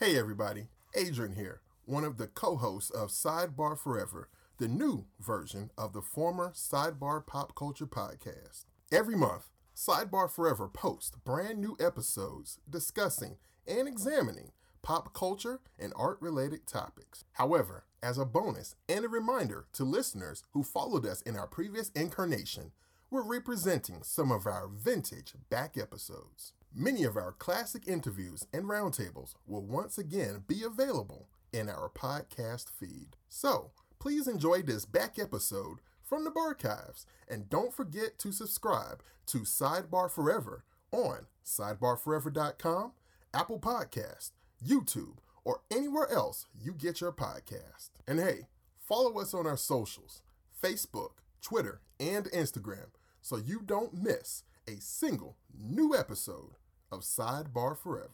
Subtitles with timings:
[0.00, 5.92] Hey everybody, Adrian here, one of the co-hosts of Sidebar Forever, the new version of
[5.92, 8.64] the former Sidebar Pop Culture podcast.
[8.90, 13.36] Every month, Sidebar Forever posts brand new episodes discussing
[13.68, 17.26] and examining pop culture and art-related topics.
[17.32, 21.90] However, as a bonus and a reminder to listeners who followed us in our previous
[21.90, 22.72] incarnation,
[23.10, 26.54] we're representing some of our vintage back episodes.
[26.74, 32.70] Many of our classic interviews and roundtables will once again be available in our podcast
[32.70, 33.16] feed.
[33.28, 39.38] So, please enjoy this back episode from the archives, and don't forget to subscribe to
[39.38, 42.92] Sidebar Forever on sidebarforever.com,
[43.34, 44.30] Apple Podcast,
[44.64, 47.90] YouTube, or anywhere else you get your podcast.
[48.06, 48.46] And hey,
[48.78, 50.22] follow us on our socials
[50.62, 56.56] Facebook, Twitter, and Instagram so you don't miss a single new episode
[56.92, 58.08] of Sidebar Forever.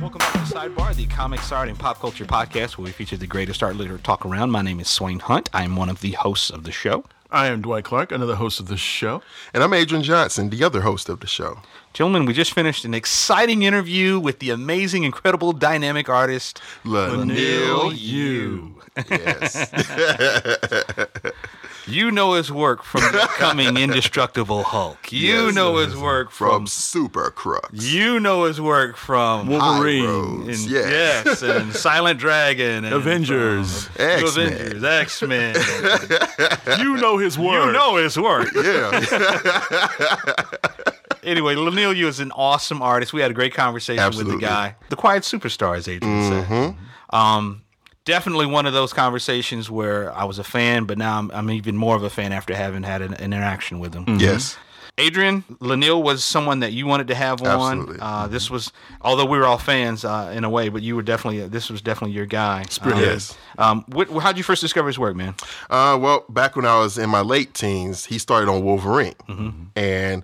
[0.00, 3.26] Welcome back to Sidebar, the comics, art, and pop culture podcast where we feature the
[3.26, 4.50] greatest art leader talk around.
[4.50, 5.50] My name is Swain Hunt.
[5.52, 7.04] I am one of the hosts of the show.
[7.30, 9.20] I am Dwight Clark, another host of the show.
[9.52, 11.58] And I'm Adrian Johnson, the other host of the show.
[11.92, 18.74] Gentlemen, we just finished an exciting interview with the amazing, incredible, dynamic artist Leinil Yu.
[19.10, 19.70] Yes.
[21.88, 25.12] You know his work from becoming indestructible Hulk.
[25.12, 26.66] You Yes, know his work From from.
[26.66, 27.68] Supercrooks.
[27.72, 30.48] You know his work from Wolverine.
[30.48, 30.80] And, yeah.
[31.24, 33.84] yes, and Silent Dragon, and Avengers.
[33.88, 34.52] from X-Men.
[34.52, 35.56] Avengers, X Men.
[36.78, 37.66] You know his work.
[37.66, 38.48] you know his work.
[38.54, 39.00] Yeah.
[41.22, 43.12] Anyway, Leinil Yu is an awesome artist.
[43.12, 44.76] We had a great conversation with the guy.
[44.90, 46.76] The Quiet Superstar, as Adrian said.
[47.10, 47.62] Um,
[48.06, 51.76] definitely one of those conversations where I was a fan, but now I'm, I'm even
[51.76, 54.18] more of a fan after having had an, an interaction with him.
[54.18, 54.56] yes.
[54.98, 57.80] Adrian Leinil was someone that you wanted to have on.
[57.80, 57.98] Absolutely.
[58.00, 61.02] Uh, this was, although we were all fans uh, in a way, but you were
[61.02, 62.64] definitely this was definitely your guy.
[62.80, 63.36] Um, Yes.
[63.58, 65.34] Um, what, how did you first discover his work, man?
[65.68, 69.70] Uh, well, back when I was in my late teens, he started on Wolverine.
[69.76, 70.22] And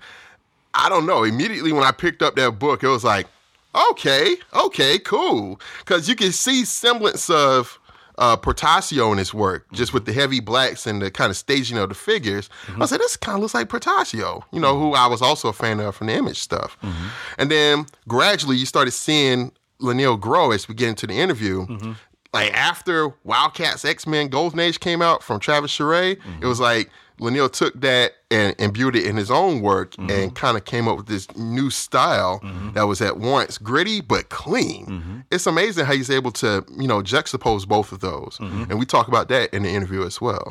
[0.73, 3.27] I don't know, immediately when I picked up that book, it was like,
[3.75, 5.61] okay, okay, cool.
[5.81, 7.79] Because you can see semblance of
[8.19, 11.79] uh, Portacio in his work, just with the heavy blacks and the kind of staging
[11.79, 12.49] of the figures.
[12.67, 12.83] Mm-hmm.
[12.83, 15.53] I said, this kind of looks like Portacio, you know, who I was also a
[15.53, 16.77] fan of from the image stuff.
[16.83, 17.09] Mm-hmm.
[17.39, 21.67] And then gradually you started seeing Leinil grow as we get into the interview.
[21.67, 21.93] Mm-hmm.
[22.33, 26.91] Like after Wildcats X Men Golden Age came out from Travis Charest, it was like
[27.21, 30.35] Leinil took that and imbued it in his own work and mm-hmm.
[30.35, 32.73] kind of came up with this new style mm-hmm.
[32.73, 34.87] that was at once gritty but clean.
[34.87, 35.19] Mm-hmm.
[35.31, 38.39] It's amazing how he's able to, you know, juxtapose both of those.
[38.41, 40.45] And we talk about that in the interview as well.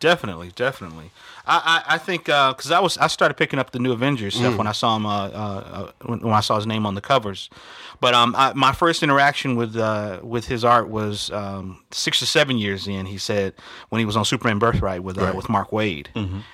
[0.00, 1.10] Definitely, definitely.
[1.46, 4.34] I I, I think uh, because I was I started picking up the new Avengers
[4.34, 4.58] stuff mm.
[4.58, 7.00] when I saw him uh, uh, uh, when, when I saw his name on the
[7.00, 7.50] covers.
[8.04, 12.26] But um, I, my first interaction with uh, with his art was um, six or
[12.26, 13.06] seven years in.
[13.06, 13.54] He said
[13.88, 16.06] when he was on Superman Birthright with uh, with Mark Waid,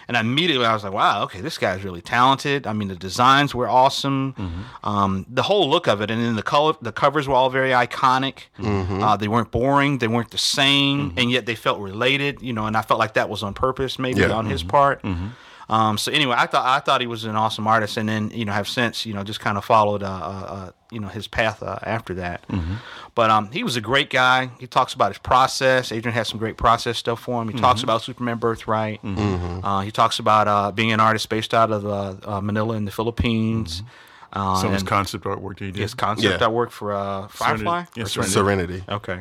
[0.09, 2.67] and immediately I was like, wow, okay, this guy's really talented.
[2.71, 4.23] I mean, the designs were awesome,
[4.85, 7.71] um, the whole look of it, and then the color, the covers were all very
[7.87, 8.37] iconic.
[9.03, 12.41] Uh, they weren't boring, they weren't the same, and yet they felt related.
[12.43, 14.39] You know, and I felt like that was on purpose, maybe Yeah.
[14.41, 15.03] on his part.
[15.69, 18.45] Um, so anyway, I thought I thought he was an awesome artist, and then you
[18.45, 21.27] know have since you know just kind of followed uh, uh, uh, you know his
[21.29, 22.45] path uh, after that.
[23.15, 24.51] But um, he was a great guy.
[24.59, 25.93] He talks about his process.
[25.93, 27.49] Adrian has some great process stuff for him.
[27.49, 29.01] He talks about Superman Birthright.
[29.05, 32.85] Uh, he talks about uh, being an artist based out of uh, uh, Manila in
[32.85, 33.83] the Philippines.
[34.33, 35.81] Uh, Some of his concept artwork that he did.
[35.83, 36.37] his concept Yeah.
[36.37, 37.85] that worked for uh, Firefly.
[37.87, 37.91] Serenity.
[38.01, 38.33] Yes, Serenity.
[38.33, 38.85] Serenity.
[38.89, 39.21] Okay.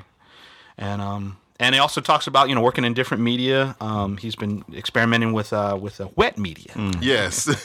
[0.78, 3.75] And um and he also talks about you know working in different media.
[3.81, 6.72] Um, he's been experimenting with uh with uh, wet media.
[7.02, 7.47] Yes.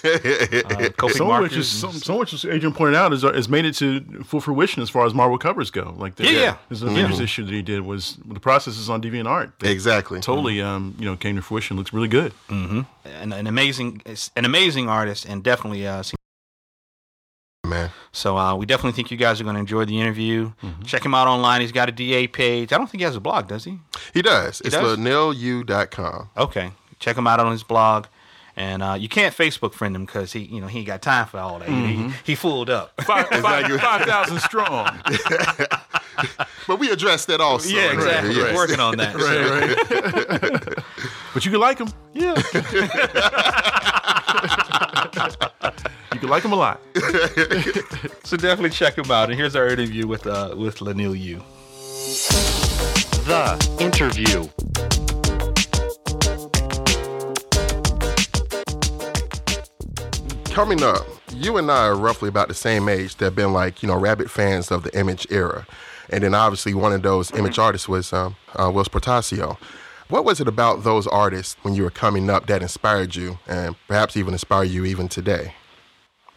[0.64, 3.48] Uh, Kofi Some which is and- some, some which, as Adrian pointed out, is has
[3.48, 5.94] made it to full fruition as far as Marvel covers go.
[5.98, 6.56] Like the, Yeah, yeah.
[6.68, 9.52] his Avengers issue that he did was the processes on DeviantArt.
[9.60, 10.20] They exactly.
[10.20, 11.76] totally, um, you know, came to fruition.
[11.76, 12.32] Looks really good.
[12.48, 12.86] an,
[13.32, 14.02] an amazing
[14.36, 16.16] an amazing artist and definitely uh seen-
[17.64, 17.90] Man.
[18.12, 20.52] so uh, we definitely think you guys are going to enjoy the interview.
[20.62, 20.82] Mm-hmm.
[20.82, 21.60] Check him out online.
[21.62, 22.72] He's got a DA page.
[22.72, 23.78] I don't think he has a blog, does he?
[24.12, 24.60] He does.
[24.60, 24.98] It's does?
[24.98, 26.30] lanelu.com.
[26.36, 28.06] Okay, check him out on his blog.
[28.56, 31.26] And uh, you can't Facebook friend him because he, you know, he ain't got time
[31.26, 31.66] for all that.
[31.68, 32.08] Mm-hmm.
[32.10, 32.92] He, he fooled up.
[33.02, 34.88] Five thousand strong.
[36.66, 37.68] But we addressed that also.
[37.68, 38.34] yeah, exactly.
[38.36, 38.50] Yes.
[38.50, 39.12] We're working on that.
[39.20, 40.82] so-
[41.34, 41.88] But you can like him.
[42.14, 42.34] Yeah.
[46.24, 46.80] You like him a lot.
[48.24, 49.28] So definitely check him out.
[49.28, 51.42] And here's our interview with uh, with Leinil Yu.
[53.26, 54.48] The interview.
[60.46, 61.04] coming up,
[61.34, 63.98] you and I are roughly about the same age that have been like, you know,
[63.98, 65.66] rabid fans of the Image era.
[66.08, 69.58] And then obviously one of those Image artists was um, uh, Whilce Portacio.
[70.08, 73.76] What was it about those artists when you were coming up that inspired you and
[73.88, 75.52] perhaps even inspire you even today?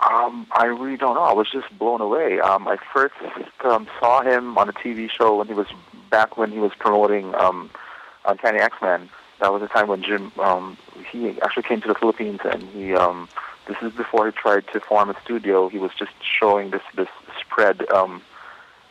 [0.09, 1.24] Um, I really don't know.
[1.24, 2.39] I was just blown away.
[2.39, 3.15] Um, I first
[3.65, 5.68] um, saw him on a TV show when he was
[6.09, 7.69] back when he was promoting um,
[8.25, 9.09] Uncanny X-Men.
[9.42, 10.77] That was the time when Jim um,
[11.12, 13.27] he actually came to the Philippines and he um,
[13.68, 15.68] this is before he tried to form a studio.
[15.68, 17.09] He was just showing this this
[17.39, 17.89] spread.
[17.92, 18.21] Um,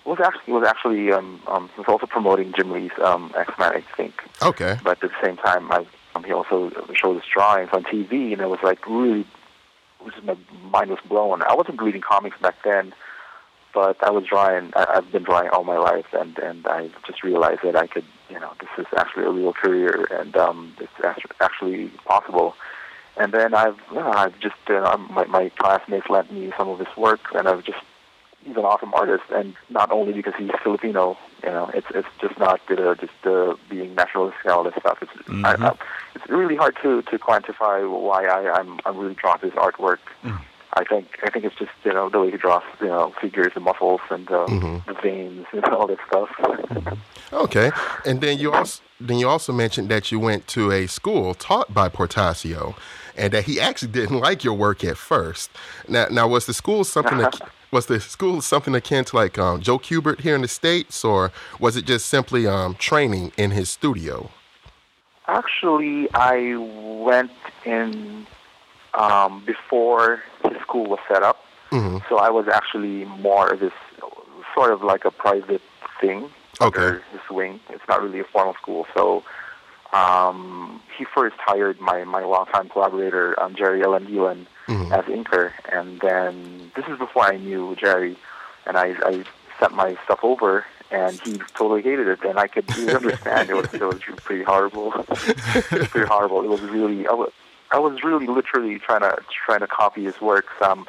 [0.05, 3.73] was actually was actually um, um, he was also promoting Jim Lee's um, X Men,
[3.73, 4.23] I think.
[4.43, 4.79] Okay.
[4.85, 8.41] But at the same time, I, um, he also showed his drawings on TV, and
[8.41, 9.27] it was like really,
[10.07, 10.37] was my
[10.71, 11.43] mind was blown.
[11.43, 12.95] I wasn't reading comics back then,
[13.75, 14.73] but I was drawing.
[14.75, 18.05] I, I've been drawing all my life, and and I just realized that I could,
[18.31, 20.93] you know, this is actually a real career, and um, it's
[21.41, 22.55] actually possible.
[23.19, 26.95] And then I've, know, I've just, know, my, my classmates lent me some of his
[26.99, 27.79] work, and I've just
[28.47, 32.39] he's an awesome artist, and not only because he's Filipino, you know, it's it's just
[32.39, 34.99] not uh, just uh, being nationalistic and all this stuff.
[35.03, 35.45] It's mm-hmm.
[35.45, 35.77] I, I,
[36.15, 39.99] it's really hard to to quantify why I, I'm I'm really drawn to his artwork.
[40.25, 40.41] Mm.
[40.75, 43.53] I think I think it's just you know the way he draws you know figures
[43.55, 44.91] and muscles and uh, mm-hmm.
[44.91, 46.29] the veins and all this stuff.
[46.39, 47.35] Mm-hmm.
[47.35, 47.71] okay,
[48.05, 51.73] and then you also then you also mentioned that you went to a school taught
[51.73, 52.77] by Portacio,
[53.17, 55.51] and that he actually didn't like your work at first.
[55.89, 57.41] Now, now was the school something that
[57.71, 61.33] was the school something akin to like um, Joe Kubert here in the states, or
[61.59, 64.31] was it just simply um, training in his studio?
[65.29, 66.57] Actually, I
[67.05, 67.33] went
[67.65, 68.27] in
[68.95, 71.99] um, before his school was set up, mm-hmm.
[72.09, 73.73] so I was actually more of this
[74.55, 75.63] sort of like a private
[76.01, 76.31] thing
[76.61, 76.81] okay.
[76.81, 77.61] under his wing.
[77.71, 79.25] It's not really a formal school, so
[79.93, 84.93] um, he first hired my my longtime collaborator um, Gerry Alanguilan mm-hmm.
[84.93, 88.17] as inker, and then this is before I knew Gerry,
[88.67, 89.25] and I, I
[89.59, 93.73] sent my stuff over, and he totally hated it, and I could understand it was
[93.73, 96.43] it was pretty horrible, pretty horrible.
[96.43, 97.33] It was really I was,
[97.71, 100.53] I was really literally trying to trying to copy his works.
[100.61, 100.87] Um,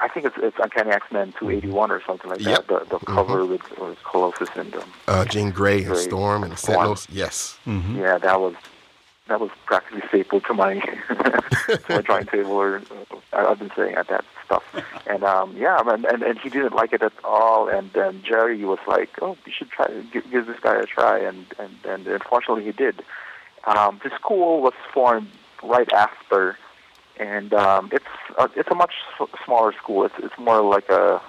[0.00, 2.68] I think it's it's Uncanny X Men 281 or something like yep.
[2.68, 2.88] that.
[2.88, 3.52] The, the cover mm-hmm.
[3.52, 7.06] with, with Colossus and um, uh, Jean Grey and Storm and Sentinels.
[7.10, 7.58] Yes.
[7.66, 7.98] Mm-hmm.
[7.98, 8.54] Yeah, that was
[9.30, 10.74] that was practically stapled to my
[11.66, 12.82] to my drawing table, or
[13.32, 14.64] uh, I've been saying at that stuff.
[15.06, 17.68] And um, yeah, and, and and he didn't like it at all.
[17.68, 21.18] And then Gerry was like, "Oh, you should try give, give this guy a try."
[21.20, 23.02] And and and unfortunately, he did.
[23.64, 25.28] Um, the school was formed
[25.62, 26.58] right after,
[27.18, 28.04] and um, it's
[28.36, 28.94] a, it's a much
[29.44, 30.04] smaller school.
[30.04, 31.20] It's it's more like a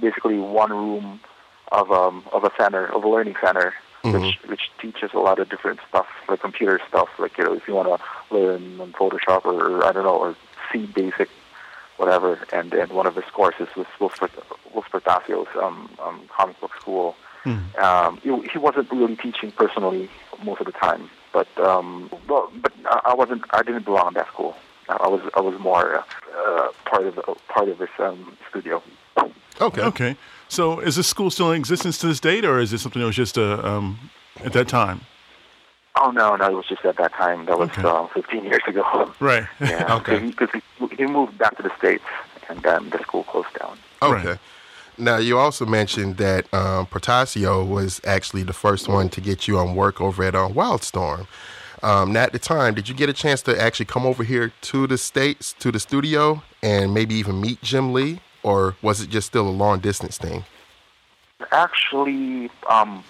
[0.00, 1.20] basically one room
[1.72, 4.20] of um of a center of a learning center mm-hmm.
[4.20, 7.08] which which teaches a lot of different stuff, like computer stuff.
[7.18, 10.16] Like you know, if you want to learn on Photoshop or, or I don't know,
[10.16, 10.36] or
[10.72, 11.28] C Basic,
[11.96, 12.38] whatever.
[12.52, 17.16] And and one of his courses was Whilce Portacio's um, um, comic book school.
[17.44, 17.80] Mm-hmm.
[17.82, 20.10] Um, he, he wasn't really teaching personally
[20.42, 22.72] most of the time, but um, well, but
[23.04, 23.42] I wasn't.
[23.50, 24.56] I didn't belong in that school.
[24.88, 26.04] I was I was more
[26.36, 27.18] uh, part of
[27.48, 28.82] part of his um, studio.
[29.60, 29.82] Okay.
[29.82, 30.16] Okay.
[30.48, 33.06] So is this school still in existence to this date, or is it something that
[33.06, 33.98] was just uh, um,
[34.44, 35.02] at that time?
[36.00, 37.46] Oh no, no, it was just at that time.
[37.46, 37.82] That was okay.
[37.82, 39.12] uh, 15 years ago.
[39.20, 39.46] Right.
[39.60, 39.96] Yeah.
[39.96, 40.18] okay.
[40.18, 42.04] Because he, he, he, moved back to the states,
[42.48, 43.76] and then the school closed down.
[44.00, 44.28] Okay.
[44.30, 44.38] Right.
[44.96, 49.58] Now you also mentioned that um, Portacio was actually the first one to get you
[49.58, 51.26] on work over at uh, Wildstorm.
[51.82, 54.52] Um, now at the time, did you get a chance to actually come over here
[54.62, 58.20] to the states, to the studio, and maybe even meet Jim Lee?
[58.42, 60.44] Or was it just still a long distance thing?
[61.52, 63.04] Actually, um,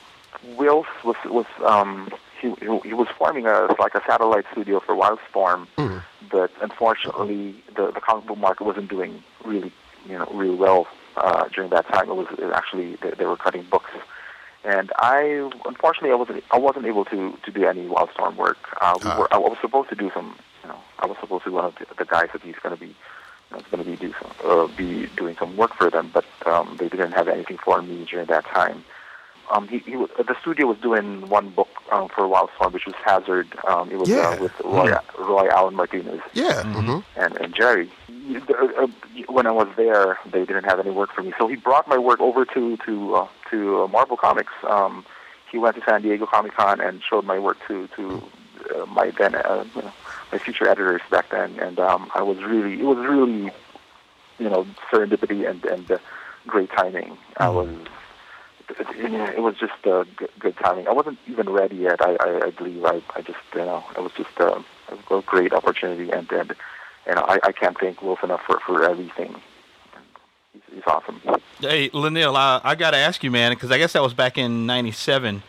[0.57, 5.67] Whilce was was um, he, he was forming a like a satellite studio for Wildstorm,
[5.77, 6.03] mm.
[6.31, 9.73] but unfortunately, the the comic book market wasn't doing really
[10.07, 12.09] you know really well uh, during that time.
[12.09, 13.91] It was it actually they, they, were cutting books,
[14.65, 18.59] and I unfortunately I wasn't I wasn't able to to do any Wildstorm work.
[18.81, 19.19] Uh, we uh.
[19.19, 21.65] were I was supposed to do some you know I was supposed to be one
[21.65, 22.95] of the, the guys that he's going to be
[23.51, 26.27] I was going to be do some, uh, be doing some work for them, but
[26.47, 28.85] um, they didn't have anything for me during that time.
[29.51, 33.49] Um, he, he the studio was doing one book um, for Wildstorm, which was Hazard.
[33.67, 34.29] Um, it was uh, yeah.
[34.29, 35.23] uh, with Roy, mm-hmm.
[35.23, 36.21] Roy Allan Martinez.
[36.35, 36.63] Yeah.
[36.65, 36.99] Mm-hmm.
[37.21, 37.91] And, and Gerry.
[38.09, 38.89] Uh,
[39.29, 41.97] when I was there, they didn't have any work for me, so he brought my
[41.97, 44.53] work over to to uh, to uh, Marvel Comics.
[44.69, 45.07] Um,
[45.51, 48.23] he went to San Diego Comic Con and showed my work to to
[48.77, 49.93] uh, my then uh, you know,
[50.33, 53.53] my future editors back then, and um, I was really it was really
[54.39, 55.99] you know serendipity and and uh,
[56.47, 57.11] great timing.
[57.11, 57.43] Mm-hmm.
[57.43, 57.69] I was
[58.71, 60.89] it, it was just uh, good, good timing.
[60.89, 62.01] I wasn't even ready yet.
[62.01, 64.61] I I, I believe I I just you know it was just uh,
[65.11, 66.55] a great opportunity and and
[67.07, 69.35] and I, I can't thank Wolf enough for for everything.
[70.53, 71.21] He's, he's awesome.
[71.61, 74.39] Hey, Leinil, I, I got to ask you, man, because I guess that was back
[74.39, 75.43] in '97.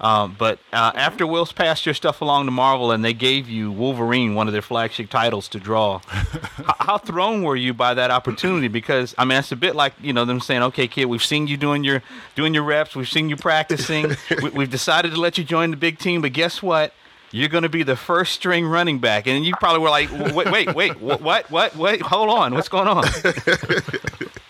[0.00, 3.70] Um, but uh, after Whilce passed your stuff along to Marvel and they gave you
[3.70, 8.10] Wolverine, one of their flagship titles, to draw, how, how thrown were you by that
[8.10, 8.68] opportunity?
[8.68, 11.46] Because I mean, it's a bit like you know them saying, "Okay, kid, we've seen
[11.46, 12.02] you doing your
[12.34, 15.76] doing your reps, we've seen you practicing, we, we've decided to let you join the
[15.76, 16.92] big team, but guess what?"
[17.32, 20.48] You're going to be the first string running back, and you probably were like, "Wait,
[20.48, 23.04] wait, wait, what, what, what, wait, hold on, what's going on?"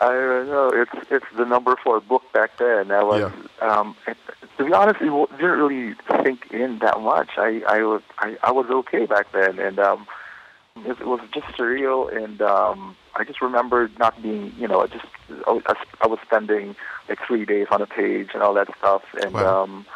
[0.00, 0.70] I don't know.
[0.70, 2.90] It's it's the number four book back then.
[2.90, 3.94] I was, um,
[4.56, 5.04] to be honest, it
[5.36, 7.30] didn't really sink in that much.
[7.36, 10.06] I I was I, I was okay back then, and um,
[10.76, 12.10] it, it was just surreal.
[12.16, 15.04] And um, I just remembered not being, you know, just
[15.46, 15.62] I was,
[16.00, 16.76] I was spending
[17.08, 19.64] like three days on a page and all that stuff, and Wow.
[19.64, 19.86] um,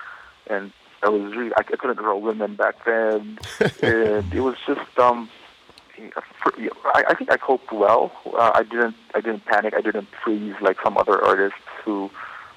[0.48, 0.70] and
[1.02, 3.38] I was really I, I couldn't draw women back then,
[3.82, 5.30] and it was just um.
[6.42, 6.52] For,
[6.94, 8.10] I, I think I coped well.
[8.26, 8.96] Uh, I didn't.
[9.14, 9.74] I didn't panic.
[9.76, 12.10] I didn't freeze like some other artists who,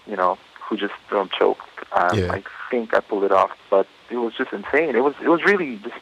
[0.07, 1.61] you know, who just um, choked.
[1.91, 2.31] Um, Yeah.
[2.33, 4.95] I think I pulled it off, but it was just insane.
[4.95, 5.13] It was.
[5.21, 5.95] It was really just.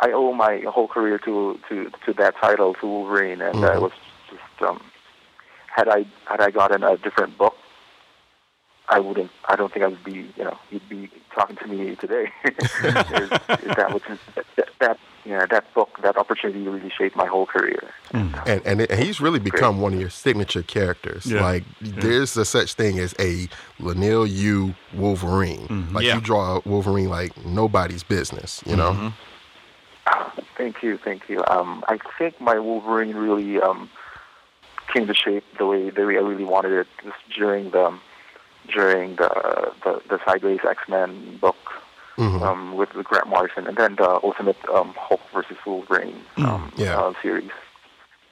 [0.00, 3.76] I owe my whole career to to to that title to Wolverine, and uh, Mhm.
[3.76, 3.92] it was
[4.30, 4.62] just.
[4.62, 4.80] Um,
[5.74, 7.56] had I had I gotten a different book,
[8.88, 9.32] I wouldn't.
[9.48, 10.30] I don't think I would be.
[10.36, 12.30] You know, you'd be talking to me today.
[13.76, 14.02] That was
[14.56, 17.82] that, that yeah that book that opportunity really shaped my whole career.
[18.12, 18.34] and
[18.66, 21.26] and, it, and he's really become one of your signature characters.
[21.26, 21.42] Yeah.
[21.42, 23.48] Like there's a such thing as a
[23.80, 25.88] Leinil Yu Wolverine.
[25.92, 26.14] Like Yeah.
[26.16, 28.62] you draw Wolverine like nobody's business.
[28.66, 29.12] You know.
[30.56, 31.42] Thank you, thank you.
[31.48, 33.90] Um, I think my Wolverine really um,
[34.92, 37.98] came to shape the way the way I really wanted it just during the
[38.72, 41.56] during the the, the Sideways X Men book
[42.16, 42.42] Mhm.
[42.42, 46.96] um, with, with Grant Morrison, and then the Ultimate um, Hulk versus Wolverine um, yeah.
[46.96, 47.50] uh, series.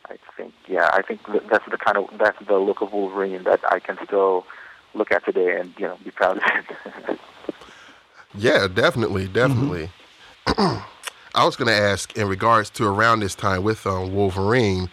[0.09, 1.21] I think, yeah, I think
[1.51, 4.47] that's the kind of that's the look of Wolverine that I can still
[4.95, 6.43] look at today and you know be proud of
[7.09, 7.19] it.
[8.35, 9.91] Yeah, definitely, definitely.
[10.47, 14.89] I was going to ask in regards to around this time with um, Wolverine,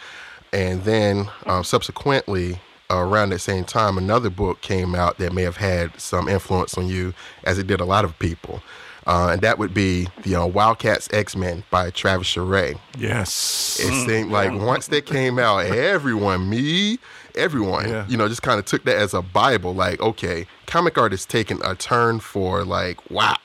[0.52, 5.58] and then um, subsequently around that same time, another book came out that may have
[5.58, 8.62] had some influence on you, as it did a lot of people,
[9.06, 12.80] uh, and that would be the uh, Wildcats X Men by Travis Charest.
[12.98, 13.80] Yes.
[13.80, 17.00] It seemed like once that came out, everyone, me,
[17.36, 18.06] everyone, Yeah.
[18.08, 19.74] you know, just kind of took that as a Bible.
[19.74, 23.38] Like, okay, comic art is taking a turn for like, wow,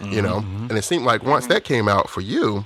[0.00, 0.38] you know.
[0.38, 2.64] And it seemed like once that came out for you,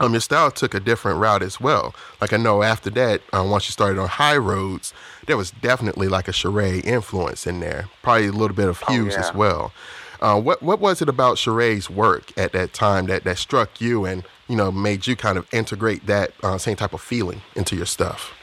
[0.00, 1.94] um, your style took a different route as well.
[2.20, 4.92] Like I know after that, uh, once you started on High Roads,
[5.26, 7.88] there was definitely like a Charest influence in there.
[8.02, 9.36] Probably a little bit of Hughes as yeah.
[9.36, 9.72] well.
[10.20, 14.04] Uh, what what was it about Charest's work at that time that, that struck you
[14.04, 17.76] and you know made you kind of integrate that uh, same type of feeling into
[17.76, 18.34] your stuff?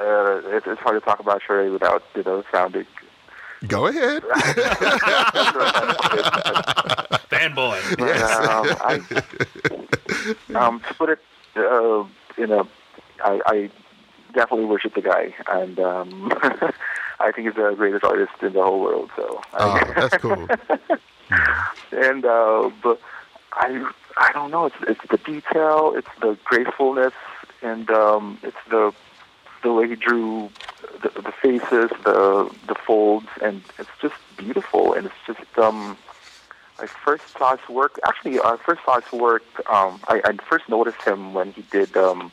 [0.00, 2.86] uh, it's, it's hard to talk about Charest without you know sounding
[3.68, 4.22] Go ahead.
[7.30, 7.78] Fanboy.
[7.98, 11.18] But, um, I, um, to put it
[11.56, 12.04] uh,
[12.38, 12.64] in a,
[13.24, 13.70] I, I
[14.34, 16.32] definitely worship the guy, and um,
[17.20, 19.10] I think he's the greatest artist in the whole world.
[19.16, 20.48] So, Oh, that's cool.
[21.92, 23.00] and uh, but
[23.52, 24.66] I, I don't know.
[24.66, 27.12] It's it's the detail, it's the gracefulness,
[27.62, 28.92] and um, it's the
[29.62, 30.50] the way he drew
[31.02, 34.94] the, the faces, the the folds, and it's just beautiful.
[34.94, 35.96] And it's just um,
[36.78, 37.98] I first saw his work.
[38.06, 39.42] Actually, I first saw his work.
[39.70, 42.32] Um, I, I first noticed him when he did um,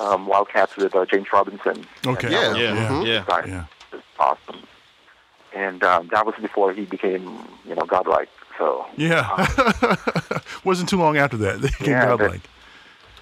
[0.00, 1.86] um, Wildcats with uh, James Robinson.
[2.06, 2.26] Okay.
[2.26, 3.46] And Yeah, that was Yeah, yeah.
[3.46, 3.64] Yeah.
[3.92, 4.62] It's awesome.
[5.54, 7.24] And um, that was before he became,
[7.66, 8.28] you know, godlike.
[8.58, 9.46] So Yeah.
[10.64, 11.60] Wasn't too long after that.
[11.62, 12.40] They became Yeah, that- godlike.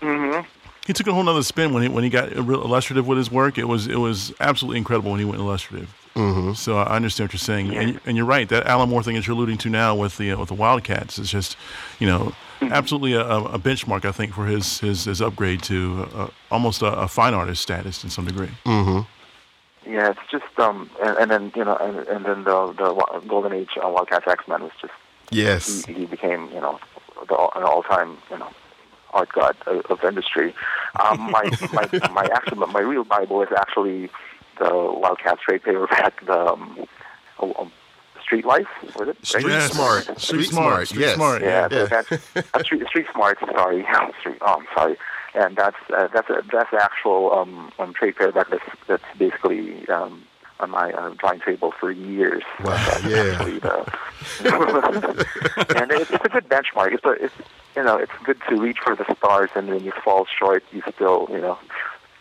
[0.00, 0.40] hmm
[0.86, 3.30] He took a whole nother spin when he when he got real illustrative with his
[3.30, 3.58] work.
[3.58, 5.92] It was it was absolutely incredible when he went illustrative.
[6.14, 6.54] Mm-hmm.
[6.54, 8.48] So I understand what you're saying, and, you- and you're right.
[8.48, 11.18] That Alan Moore thing that you're alluding to now with the uh, with the Wildcats
[11.18, 11.56] is just,
[11.98, 14.04] you know, absolutely a, a a benchmark.
[14.06, 18.02] I think for his his, his upgrade to uh, almost a, a fine artist status
[18.04, 18.50] in some degree.
[19.88, 23.52] Yeah, it's just um, and, and then you know, and, and then the the Golden
[23.52, 24.92] Age uh, Wildcats X Men was just
[25.30, 25.84] Yes.
[25.84, 26.78] he, he became you know
[27.28, 28.48] the an all time you know
[29.16, 30.54] art god of, of industry.
[31.02, 34.10] Um, my my my actual my real Bible is actually
[34.58, 36.86] the Wildcats trade paperback, the um,
[37.40, 37.72] oh, um,
[38.22, 38.66] Street Life,
[38.98, 39.16] was it?
[39.26, 39.72] Street Yes.
[39.72, 40.02] smart.
[40.04, 41.14] Street Street, smart, street yes.
[41.14, 41.84] smart, Yeah, Yeah.
[41.86, 43.38] that's uh, street, street smart.
[43.40, 43.86] Sorry,
[44.20, 44.38] street.
[44.40, 44.96] Oh, I'm sorry.
[45.34, 49.86] And that's uh, that's a, that's the actual um, um, trade paperback that's that's basically
[49.88, 50.22] um,
[50.60, 52.42] on my uh, drawing table for years.
[52.64, 52.72] Wow,
[53.04, 53.44] yeah.
[53.44, 53.96] the-
[55.76, 56.94] and it, it's a good benchmark.
[56.94, 57.34] It's a, it's
[57.76, 60.82] you know, it's good to reach for the stars, and when you fall short, you
[60.94, 61.58] still you know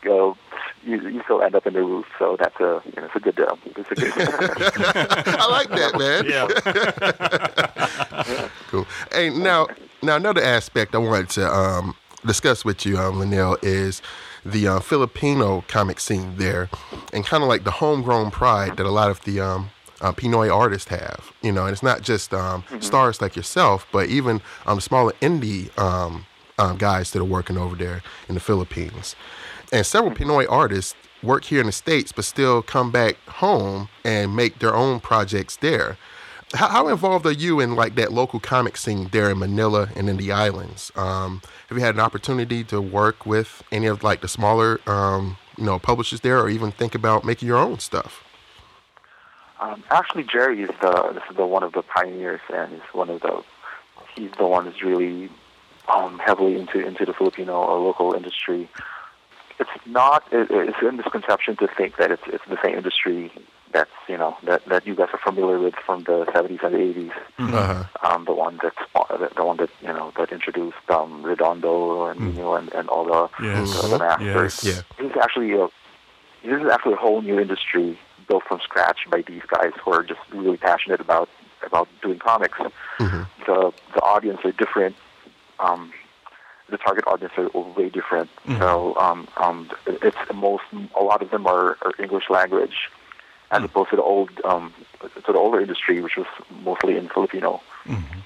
[0.02, 0.38] go.
[0.84, 3.20] You, you still end up in the roof, so that's a you know, it's a
[3.20, 3.58] good deal.
[3.66, 4.14] it's a good.
[4.18, 6.26] I like that, man.
[6.30, 6.48] Yeah.
[8.70, 8.88] Cool.
[9.12, 9.68] Hey, now,
[10.02, 11.96] now another aspect I wanted to um,
[12.26, 14.02] discuss with you, um, Leinil, is
[14.44, 16.70] the uh, Filipino comic scene there,
[17.14, 19.70] and kind of like the homegrown pride that a lot of the um,
[20.02, 21.32] uh, Pinoy artists have.
[21.42, 25.78] You know, and it's not just um, stars like yourself, but even um, smaller indie
[25.78, 26.26] um,
[26.58, 29.16] um, guys that are working over there in the Philippines.
[29.72, 34.36] And several Pinoy artists work here in the States, but still come back home and
[34.36, 35.98] make their own projects there.
[36.54, 40.08] How, how involved are you in like that local comic scene there in Manila and
[40.08, 40.92] in the islands?
[40.96, 45.38] Um, have you had an opportunity to work with any of like the smaller, um,
[45.58, 48.24] you know, publishers there, or even think about making your own stuff?
[49.60, 53.10] Um, actually, Gerry is the this is the one of the pioneers, and he's one
[53.10, 53.44] of the
[54.16, 55.30] he's the one who's really
[55.88, 58.70] um, heavily into into the Filipino or local industry.
[59.60, 63.32] It's not it, it's a misconception to think that it's it's the same industry
[63.72, 66.78] that's you know that that you guys are familiar with from the 70s and the
[66.78, 67.12] 80s.
[67.40, 67.84] Uh-huh.
[68.04, 68.74] Um, the one that
[69.10, 73.06] the, the one that you know that introduced um, Redondo and Nino and, and all
[73.06, 73.82] the Yes.
[73.82, 74.64] the, the masters.
[74.64, 74.76] Yes.
[74.76, 74.82] Yeah.
[74.98, 75.68] This is actually a
[76.44, 80.04] this is actually a whole new industry built from scratch by these guys who are
[80.04, 81.30] just really passionate about
[81.64, 82.58] about doing comics.
[83.00, 83.28] Mhm.
[83.46, 84.96] The the audience are different.
[85.60, 85.94] Um,
[86.70, 88.30] the target audience are way different.
[88.60, 90.64] So um, um, it's most
[90.96, 92.90] a lot of them are, are English language,
[93.52, 94.74] as opposed to the old um,
[95.26, 96.28] to the older industry, which was
[96.64, 97.62] mostly in Filipino.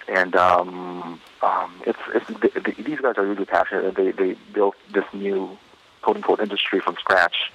[0.07, 3.95] And um, um, it's, it's th th these guys are really passionate.
[3.95, 5.57] They they built this new
[6.01, 7.51] quote unquote industry from scratch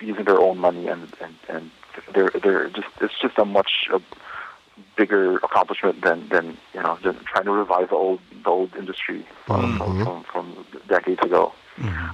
[0.00, 1.70] using their own money and and and
[2.14, 3.98] they're they're just it's just a much uh
[4.96, 9.26] bigger accomplishment than than you know than trying to revive the old the old industry
[9.46, 11.52] from from, from, from decades ago.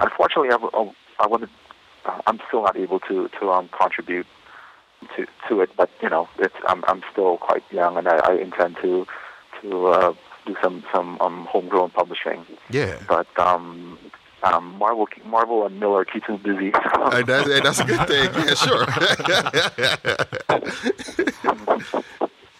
[0.00, 1.49] Unfortunately, I, I, I wanted
[2.05, 4.26] uh, I'm still not able to to um, contribute
[5.16, 8.34] to to it, but you know it's I'm I'm still quite young and I, I
[8.37, 9.06] intend to
[9.63, 10.15] to uh,
[10.47, 12.47] do some some um, homegrown publishing.
[12.71, 12.99] Yeah.
[13.08, 13.99] But um,
[14.42, 16.72] um, Marvel Marvel and Millar keep me busy.
[17.12, 18.30] Hey, that's, hey, that's a good thing.
[18.34, 18.84] Yeah, sure.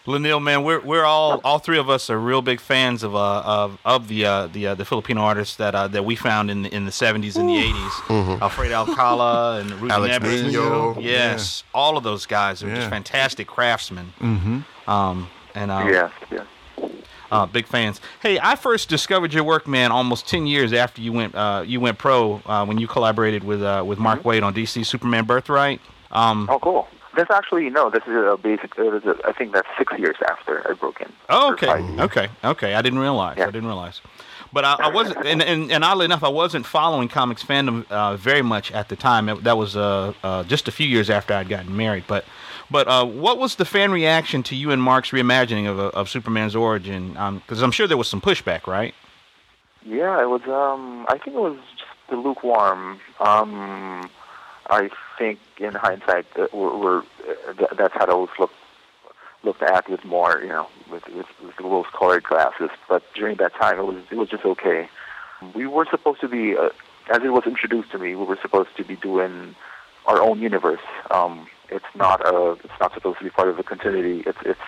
[0.07, 3.43] Leinil, man, we're we're all all three of us are real big fans of uh
[3.45, 6.63] of of the uh, the uh, the Filipino artists that uh, that we found in
[6.63, 9.91] the, in the seventies and the 80s Alfredo Alcala and Rudy Mm-hmm.
[9.91, 10.45] Alex Nebres.
[10.47, 10.99] Nino.
[11.01, 14.13] Yes, all of those guys are just fantastic craftsmen.
[14.21, 14.91] Mm-hmm.
[14.91, 16.47] Um, and uh, yes, yes.
[17.31, 18.01] Uh, big fans.
[18.21, 21.81] Hey, I first discovered your work, man, almost ten years after you went uh, you
[21.81, 24.29] went pro uh, when you collaborated with uh, with Mark Mm-hmm.
[24.29, 25.81] Waid on DC Superman Birthright.
[26.11, 26.89] Um, Oh, cool.
[27.17, 27.89] That's actually no.
[27.89, 28.73] This is a basic.
[28.79, 31.11] It is a, I think that's six years after I broke in.
[31.31, 31.69] Oh, okay,
[32.03, 32.75] okay, okay.
[32.75, 33.39] I didn't realize.
[33.39, 34.03] I didn't realize.
[34.53, 38.17] But I, I wasn't, and, and, and oddly enough, I wasn't following comics fandom uh,
[38.17, 39.29] very much at the time.
[39.29, 42.05] It- that was uh, uh, just a few years after I'd gotten married.
[42.07, 42.25] But,
[42.71, 46.09] but uh, what was the fan reaction to you and Mark's reimagining of, uh, of
[46.09, 47.11] Superman's origin?
[47.13, 48.95] Because I'm sure there was some pushback, right?
[49.85, 50.43] Yeah, it was.
[50.43, 53.01] Um, I think it was just lukewarm.
[53.21, 54.11] Um,
[54.69, 57.03] I think in hindsight, that we're, we're
[57.77, 58.51] that's how those look
[59.45, 62.71] looked at with more, you know, with with, with the rose-colored glasses.
[62.89, 64.89] But during that time, it was it was just okay.
[65.55, 66.71] We were supposed to be, uh,
[67.11, 69.55] as it was introduced to me, we were supposed to be doing
[70.07, 70.81] our own universe.
[71.11, 74.23] Um, it's not a, it's not supposed to be part of the continuity.
[74.27, 74.61] It's it's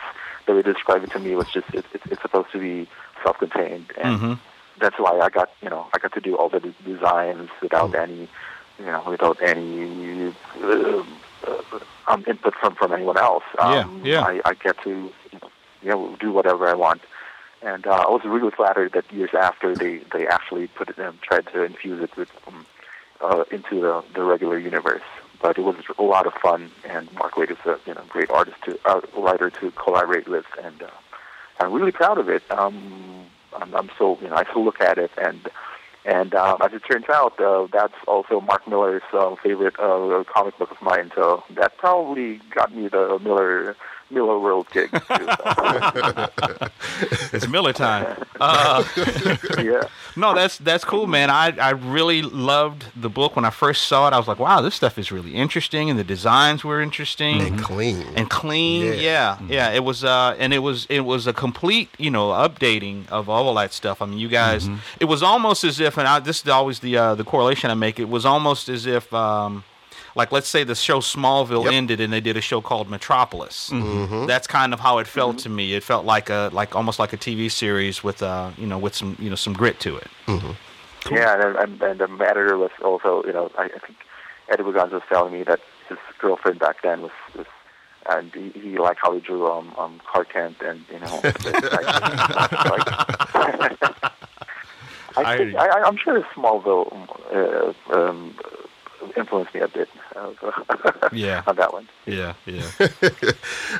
[0.46, 2.88] the way they described it to me was just it, it, it's supposed to be
[3.22, 4.38] self-contained and Mhm.
[4.80, 7.94] that's why I got you know I got to do all the d- designs without
[7.94, 8.28] any
[8.78, 10.32] you know without any
[10.62, 11.02] uh,
[11.46, 13.44] uh, um, input from from anyone else.
[13.58, 14.24] Um, Yeah, yeah.
[14.24, 15.12] I, I get to
[15.82, 17.02] you know do whatever I want,
[17.62, 21.12] and uh, I was really flattered that years after they they actually put it in,
[21.22, 22.64] tried to infuse it with um,
[23.20, 25.02] uh, into the the regular universe.
[25.40, 28.30] But it was a lot of fun, and Mark Waid is a you know great
[28.30, 30.90] artist to uh, writer to collaborate with, and uh,
[31.60, 32.42] I'm really proud of it.
[32.50, 35.48] Um, I'm, I'm so you know I still look at it and
[36.08, 40.56] and uh, as it turns out, uh, that's also Mark Millar's uh, favorite uh, comic
[40.58, 41.12] book of mine.
[41.14, 43.76] So that probably got me the Millar
[44.12, 44.90] Millarworld gig.
[44.90, 44.98] Too,
[46.48, 46.68] so.
[47.32, 48.24] It's Miller time.
[48.40, 48.82] Uh,
[49.58, 49.82] yeah,
[50.16, 51.28] no, that's that's cool, man.
[51.30, 54.12] I, I really loved the book when I first saw it.
[54.14, 57.40] I was like, wow, this stuff is really interesting, and the designs were interesting.
[57.42, 58.06] and clean.
[58.16, 58.86] and clean.
[58.86, 58.92] Yeah.
[59.08, 59.70] Yeah, yeah.
[59.70, 63.48] It was, uh, and it was, it was a complete, you know, updating of all
[63.50, 64.00] of that stuff.
[64.00, 64.68] I mean, you guys,
[65.00, 67.74] it was almost as if, and I, this is always the uh, the correlation I
[67.74, 67.98] make.
[67.98, 69.64] It was almost as if, um,
[70.18, 71.72] like let's say the show Smallville Yep.
[71.72, 73.70] ended and they did a show called Metropolis.
[73.70, 74.26] Mm-hmm.
[74.26, 75.72] That's kind of how it felt to me.
[75.74, 78.94] It felt like a like almost like a TV series with uh you know with
[78.94, 80.08] some you know some grit to it.
[81.10, 83.96] Yeah, and, and and the editor was also, you know, I, I think
[84.50, 87.46] Eddie Gonz was telling me that his girlfriend back then was, was
[88.10, 91.20] and he, he liked how he drew um, um Clark Kent and you know.
[91.24, 91.36] like,
[95.16, 98.34] I I- think, I, I, I'm sure Smallville uh, um,
[99.16, 100.30] influenced me a bit uh,
[101.12, 101.42] Yeah.
[101.46, 101.88] on that one.
[102.06, 102.68] Yeah, yeah.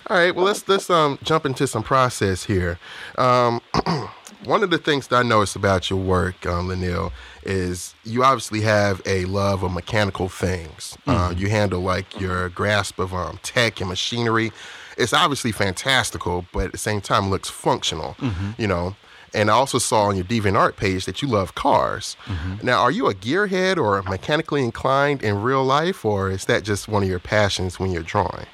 [0.09, 2.79] All right, well let's let's um jump into some process here.
[3.17, 3.61] Um,
[4.45, 7.13] one of the things that I noticed about your work, um, Leinil,
[7.43, 10.97] is you obviously have a love of mechanical things.
[11.07, 14.53] Uh, you handle like your grasp of um, tech and machinery.
[14.97, 18.17] It's obviously fantastical, but at the same time looks functional.
[18.59, 18.97] You know.
[19.35, 22.17] And I also saw on your DeviantArt page that you love cars.
[22.63, 26.89] Now, are you a gearhead or mechanically inclined in real life, or is that just
[26.89, 28.47] one of your passions when you're drawing?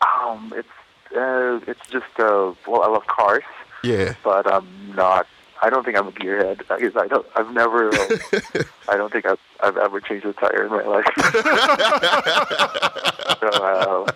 [0.00, 0.68] Um, it's
[1.16, 3.42] uh, it's just uh, well, I love cars.
[3.82, 4.14] Yeah.
[4.24, 5.26] but I'm not.
[5.62, 6.62] I don't think I'm a gearhead.
[6.70, 7.26] I guess I don't.
[7.36, 7.90] I've never.
[7.94, 8.18] Uh,
[8.88, 11.06] I don't think I've, I've ever changed a tire in my life.
[13.40, 14.12] so, uh,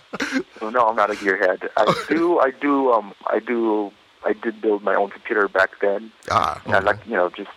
[0.59, 1.69] so no, I'm not a gearhead.
[1.77, 2.39] I do.
[2.41, 2.93] I do.
[2.93, 3.15] Um.
[3.27, 3.93] I do.
[4.25, 7.51] I did build my own computer back then, Ah, and I like you know just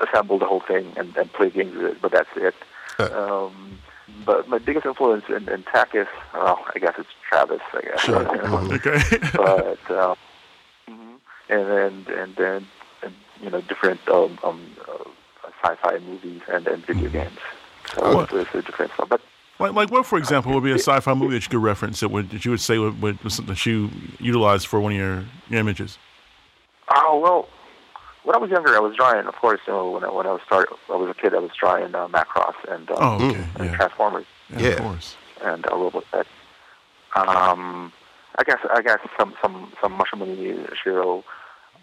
[0.00, 2.02] assemble the whole thing and, and play games with it.
[2.02, 2.54] But that's it.
[2.98, 3.78] Um,
[4.24, 7.60] but my biggest influence in, in tech is, well, I guess it's Travis.
[7.72, 8.00] I guess.
[8.00, 8.22] Sure.
[8.22, 8.58] You know?
[8.58, 8.74] Mhm.
[8.74, 9.28] Okay.
[9.36, 10.16] but um,
[10.88, 11.16] mhm.
[11.48, 12.66] and then and then
[13.02, 15.04] and, you know different um, um, uh,
[15.62, 17.38] sci-fi movies and then video games.
[17.94, 18.32] So What?
[18.32, 19.08] it's, it's a different stuff.
[19.08, 19.20] But
[19.62, 22.08] like, like what, for example, would be a sci-fi movie that you could reference that
[22.10, 24.98] would that you would say would, would was something that you utilized for one of
[24.98, 25.98] your, your images?
[26.94, 27.48] oh well,
[28.24, 29.26] when I was younger, I was drawing.
[29.26, 31.34] Of course, you know, when I, when I was start, I was a kid.
[31.34, 33.76] I was drawing uh, Macross and, um, Oh, okay, and yeah.
[33.76, 34.68] Transformers Yeah, Yeah.
[34.68, 35.16] of course.
[35.42, 36.26] and uh, Robotech.
[37.14, 37.92] Um,
[38.38, 41.22] I guess I guess some some some Masamune Shirow.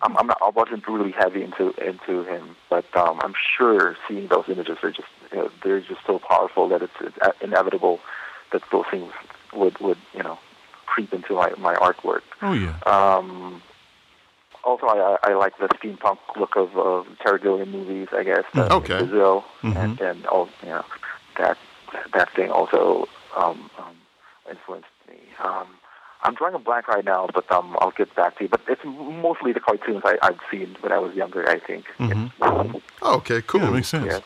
[0.01, 4.27] I'm, I'm not, I wasn't really heavy into into him, but um, I'm sure seeing
[4.27, 7.99] those images are just you know, they're just so powerful that it's, it's inevitable
[8.51, 9.11] that those things
[9.53, 10.39] would would you know
[10.85, 12.21] creep into my my artwork.
[12.41, 12.77] Oh yeah.
[12.85, 13.61] Um,
[14.63, 18.09] also, I, I like the steampunk look of, of Terry Gilliam movies.
[18.11, 18.97] I guess uh, Okay.
[18.99, 19.75] Brazil Mhm.
[19.75, 20.85] and and all you know
[21.37, 21.57] that
[22.13, 23.95] that thing also um, um,
[24.49, 25.17] influenced me.
[25.43, 25.67] Um,
[26.21, 28.49] I'm drawing a blank right now, but um, I'll get back to you.
[28.49, 31.49] But it's mostly the cartoons I, I've seen when I was younger.
[31.49, 31.85] I think.
[31.97, 32.81] Mhm.
[33.01, 33.61] Okay, cool.
[33.61, 34.05] Yeah, that makes sense.
[34.05, 34.19] Yeah.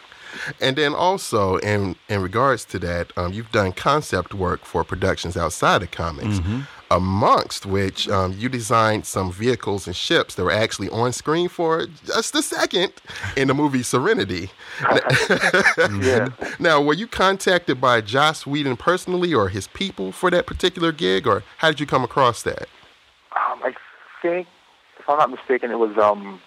[0.60, 5.38] And then also, in in regards to that, um, you've done concept work for productions
[5.38, 6.62] outside of comics, Mm-hmm.
[6.94, 11.88] Amongst which um, you designed some vehicles and ships that were actually on screen for
[12.06, 12.94] just a second
[13.36, 14.52] in the movie Serenity.
[16.02, 16.30] Yeah.
[16.60, 21.28] Now, were you contacted by Joss Whedon personally or his people for that particular gig,
[21.28, 22.68] or how did you come across that?
[23.36, 23.74] Um, I
[24.22, 24.48] think,
[25.00, 26.42] if I'm not mistaken, it was um,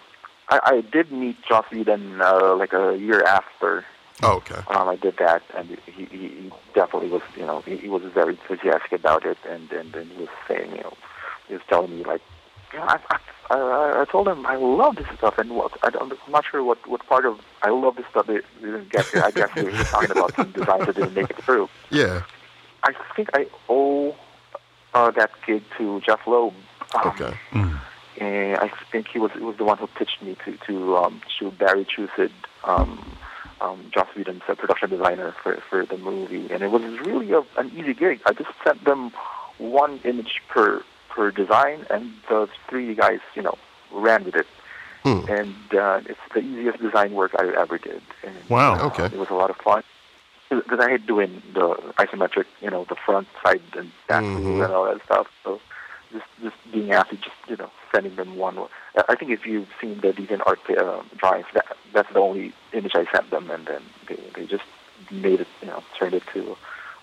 [0.49, 3.85] I, I did meet Joss Whedon uh, like a year after
[4.23, 4.61] Oh, okay.
[4.67, 8.33] um, I did that, and he, he, definitely was, you know, he, he was very
[8.33, 10.93] enthusiastic about it, and and and he was saying, you know,
[11.47, 12.21] he was telling me like,
[12.73, 13.17] you know, I, I,
[13.55, 16.63] I, I told him I love this stuff, and what I don't, I'm not sure
[16.63, 19.23] what what part of I love this stuff they, they didn't get there.
[19.23, 21.69] I guess he was talking about some designs that didn't make it through.
[21.91, 22.23] Yeah.
[22.83, 24.15] I think I owe
[24.93, 26.53] uh, that gig to Jeph Loeb.
[26.95, 27.37] Um, Okay.
[28.19, 31.21] and I think he was he was the one who pitched me to to um,
[31.39, 32.31] to Barry Chusid,
[32.63, 33.17] um,
[33.61, 37.41] um, Joss Whedon's uh, production designer for for the movie, and it was really a,
[37.57, 38.21] an easy gig.
[38.25, 39.11] I just sent them
[39.57, 43.57] one image per per design, and the 3D guys, you know,
[43.91, 44.47] ran with it.
[45.03, 45.21] Hmm.
[45.29, 48.01] And uh, it's the easiest design work I ever did.
[48.23, 48.75] And, Wow.
[48.75, 49.05] uh, Okay.
[49.05, 49.83] It was a lot of fun.
[50.49, 54.63] Because I hate doing the isometric, you know, the front, side, and back Mhm.
[54.63, 55.27] and all that stuff.
[55.43, 55.59] So
[56.11, 58.57] just just being asked just you know sending them one.
[59.09, 62.93] I think if you've seen the Deviant art uh, drawings, that that's the only image
[62.95, 64.63] I sent them, and then they they just
[65.11, 66.57] made it, you know, turned it to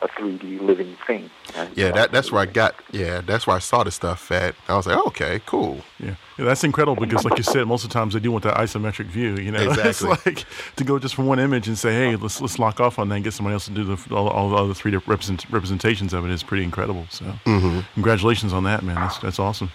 [0.05, 1.31] a 3D living thing.
[1.57, 2.75] And Yeah, that, that's where I got.
[2.93, 4.55] Yeah, that's where I saw the stuff at.
[4.69, 5.81] I was like, oh, okay, cool.
[5.99, 6.15] Yeah.
[6.39, 8.57] yeah, that's incredible because, like you said, most of the times they do want that
[8.57, 9.37] isometric view.
[9.37, 10.11] You know, Exactly.
[10.13, 10.45] it's like
[10.77, 13.15] to go just from one image and say, "Hey, let's let's lock off on that
[13.17, 16.13] and get somebody else to do the all, all the other three different represent, representations
[16.13, 17.81] of it is pretty incredible." So, Mm-hmm.
[17.95, 18.97] congratulations on that, man.
[18.97, 19.71] That's that's awesome.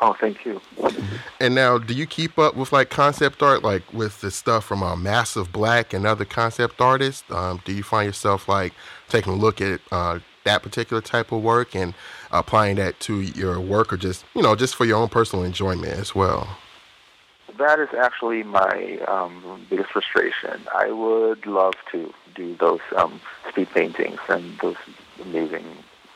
[0.00, 0.60] Oh, thank you.
[1.40, 4.82] And now, do you keep up with like concept art, like with the stuff from
[4.82, 7.28] uh, Massive Black and other concept artists?
[7.30, 8.72] Um, do you find yourself like
[9.08, 11.94] taking a look at uh, that particular type of work and
[12.30, 15.92] applying that to your work, or just you know, just for your own personal enjoyment
[15.92, 16.58] as well?
[17.58, 20.60] that is actually my um, biggest frustration.
[20.74, 24.76] I would love to do those um, speed paintings and those
[25.20, 25.64] amazing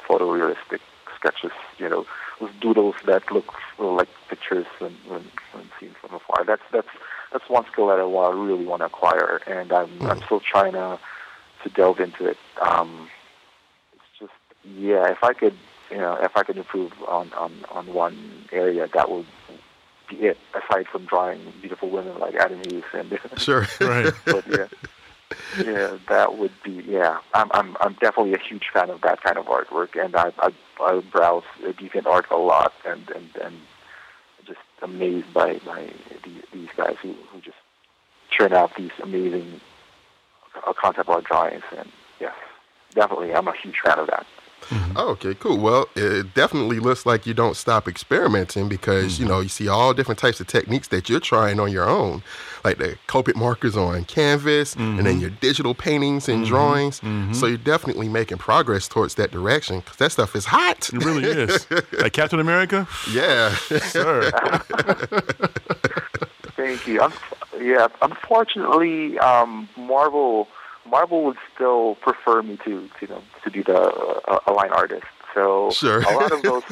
[0.07, 0.81] photorealistic
[1.17, 1.51] sketches.
[1.79, 2.07] You know,
[2.41, 3.53] those doodles that look
[3.91, 6.45] like pictures when, when, when seen from afar.
[6.45, 6.89] That's that's
[7.33, 10.11] that's one skill that I want, really want to acquire, and I'm mm.
[10.11, 10.99] I'm still trying to
[11.63, 12.39] to delve into it.
[12.61, 13.09] Um,
[13.95, 14.33] it's just
[14.65, 15.57] yeah, if I could
[15.91, 19.27] you know if I could improve on on on one area, that would
[20.09, 20.39] be it.
[20.55, 24.67] Aside from drawing beautiful women like Adam Hughes and sure, right, but yeah.
[25.59, 26.85] Yeah, that would be.
[26.87, 27.51] Yeah, I'm.
[27.53, 27.77] I'm.
[27.81, 30.33] I'm definitely a huge fan of that kind of artwork, and I.
[30.39, 33.72] I, I browse DeviantArt a lot, and and and just
[34.83, 35.89] amazed by by
[36.25, 37.57] these, these guys who who just
[38.31, 39.61] churn out these amazing
[40.77, 41.65] concept art drawings.
[41.77, 41.91] And
[42.21, 42.35] yes,
[42.95, 44.27] definitely, I'm a huge fan of that.
[44.73, 44.93] Mm-hmm.
[44.97, 45.59] Oh, okay, cool.
[45.59, 49.23] Well, it definitely looks like you don't stop experimenting because mm-hmm.
[49.23, 52.23] you know you see all different types of techniques that you're trying on your own,
[52.65, 54.99] like the Copic markers on canvas, mm-hmm.
[54.99, 55.21] and then mm-hmm.
[55.21, 56.55] your digital paintings and mm-hmm.
[56.55, 57.01] drawings.
[57.01, 57.35] Mm-hmm.
[57.35, 60.89] So you're definitely making progress towards that direction because that stuff is hot.
[60.89, 61.67] It really is.
[62.01, 62.89] like Captain America.
[63.13, 64.31] Yeah, sir.
[66.57, 67.03] Thank you.
[67.03, 67.13] Um,
[67.61, 70.49] yeah, unfortunately, um, Marvel
[70.89, 74.73] Marvel would still prefer me to, to you know to be the uh, a line
[74.73, 75.07] artist.
[75.35, 76.01] So sure.
[76.01, 76.63] a lot of those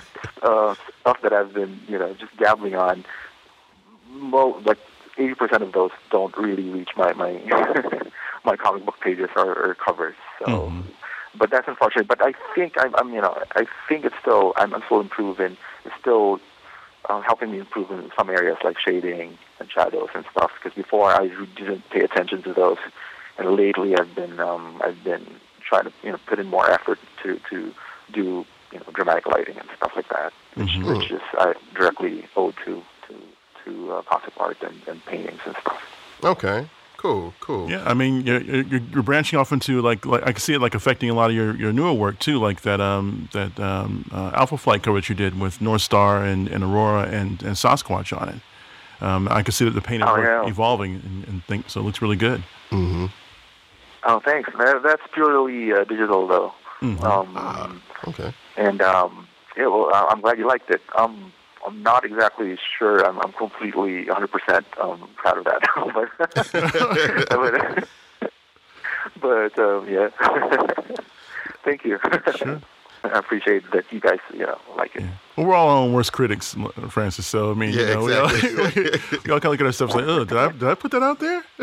[0.42, 3.04] uh, stuff that I've been you know just dabbling on,
[4.10, 4.78] mo- like
[5.18, 7.40] eighty percent of those don't really reach my my
[8.44, 10.16] my comic book pages or, or covers.
[10.40, 10.80] So, mm-hmm.
[11.36, 12.08] but that's unfortunate.
[12.08, 15.56] But I think I'm, I'm you know I think it's still I'm, I'm still improving.
[15.84, 16.40] It's still
[17.08, 20.50] uh, helping me improve in some areas like shading and shadows and stuff.
[20.60, 22.78] Because before I didn't pay attention to those
[23.38, 25.26] and lately I've been um, I've been
[25.60, 27.74] trying to you know put in more effort to to
[28.12, 30.98] do you know dramatic lighting and stuff like that, which, mm-hmm.
[30.98, 33.14] which is uh, directly owed to to
[33.64, 35.82] to uh, concept art and, and paintings and stuff.
[36.22, 36.68] Okay.
[36.96, 37.70] Cool, cool.
[37.70, 40.60] Yeah, I mean, you're, you're, you're, branching off into like, like I can see it
[40.60, 44.04] like affecting a lot of your, your newer work too, like that um, that um,
[44.12, 47.56] uh, Alpha Flight cover that you did with North Star and, and Aurora and, and
[47.56, 48.40] Sasquatch on it.
[49.02, 50.46] Um, I can see that the painting oh, yeah.
[50.46, 51.80] evolving and, and think so.
[51.80, 52.42] It looks really good.
[52.70, 53.06] Mm-hmm.
[54.04, 54.50] Oh, thanks.
[54.58, 56.52] That, that's purely uh, digital, though.
[56.80, 57.04] Mm-hmm.
[57.04, 58.32] Um, ah, okay.
[58.56, 60.80] And um, yeah, well, I'm glad you liked it.
[60.96, 61.32] Um,
[61.66, 63.04] I'm not exactly sure.
[63.04, 65.62] I'm, I'm completely 100% um, proud of that.
[67.30, 67.88] but,
[69.20, 70.08] but um, yeah.
[71.64, 71.98] Thank you.
[72.36, 72.60] Sure.
[73.02, 75.02] I appreciate that you guys, you know, like it.
[75.02, 75.08] Yeah.
[75.36, 76.54] Well, we're all our own worst critics,
[76.90, 77.26] Francis.
[77.26, 78.54] So I mean, yeah, you know, exactly.
[78.54, 80.64] we, all, we, we all kind of look at ourselves like, oh, did I did
[80.64, 81.42] I put that out there?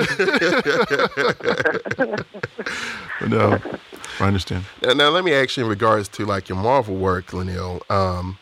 [3.20, 3.60] but no,
[4.20, 4.66] I understand.
[4.82, 7.90] Now, now, let me ask you in regards to like your Marvel work, Leinil.
[7.92, 8.40] Um,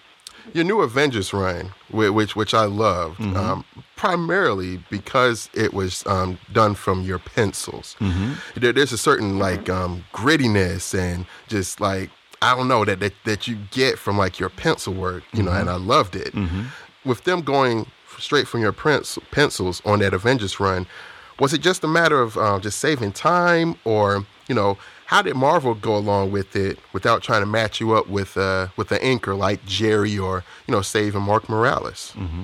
[0.54, 3.36] your new Avengers run, which which I loved, mm-hmm.
[3.36, 7.96] um, primarily because it was um, done from your pencils.
[8.00, 8.60] Mm-hmm.
[8.60, 12.10] There, there's a certain like um, grittiness and just like
[12.42, 15.52] I don't know that, that that you get from like your pencil work, you know,
[15.52, 15.62] mm-hmm.
[15.62, 16.34] and I loved it.
[16.34, 16.66] Mm-hmm.
[17.04, 20.88] With them going straight from your pencils pencils on that Avengers run,
[21.40, 25.36] was it just a matter of uh, just saving time, or you know, how did
[25.36, 29.00] Marvel go along with it without trying to match you up with uh, with an
[29.02, 32.14] anchor like Gerry or you know, saving Mark Morales?
[32.16, 32.44] Mm-hmm.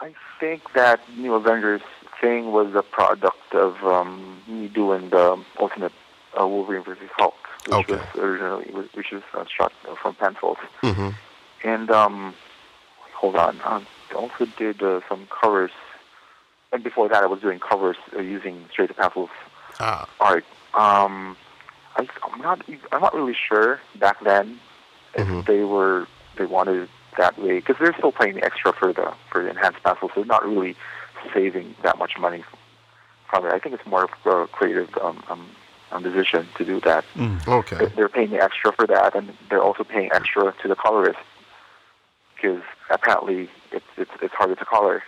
[0.00, 1.82] I think that New Avengers
[2.20, 5.92] thing was a product of um, me doing the Ultimate
[6.38, 7.34] uh, Wolverine versus Hulk
[7.66, 7.96] which okay.
[7.96, 10.58] was originally which was uh, shot from pencils.
[10.82, 11.10] Mm-hmm.
[11.64, 12.34] And um,
[13.14, 13.82] hold on, I
[14.14, 15.72] also did uh, some covers.
[16.72, 19.30] And before that, I was doing covers uh, using straight to pencils
[19.80, 20.08] ah.
[20.20, 20.44] art.
[20.74, 21.36] Um,
[21.96, 24.60] I, I'm not I'm not really sure back then
[25.14, 25.40] if mm-hmm.
[25.50, 29.42] they were they wanted it that way because they're still paying extra for the for
[29.42, 30.12] the enhanced pencils.
[30.14, 30.76] So they're not really
[31.32, 32.44] saving that much money
[33.28, 33.52] from it.
[33.52, 35.48] I think it's more of a creative um, um,
[36.02, 37.04] decision to do that.
[37.14, 37.86] Mm, okay.
[37.94, 41.18] They're paying extra for that, and they're also paying extra to the colorist
[42.34, 45.02] because apparently it's it's it's harder to color.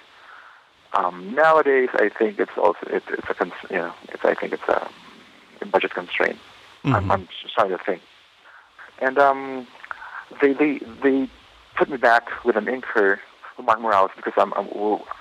[0.94, 4.52] Um, nowadays, I think it's also it's it's a cons- you know it's I think
[4.52, 4.88] it's a,
[5.60, 6.38] a budget constraint.
[6.84, 6.94] Mm-hmm.
[6.94, 8.02] I'm, I'm trying to think,
[9.00, 9.66] and um,
[10.40, 11.28] they they they
[11.76, 13.18] put me back with an inker,
[13.62, 14.66] Mark Morales, because I'm, I'm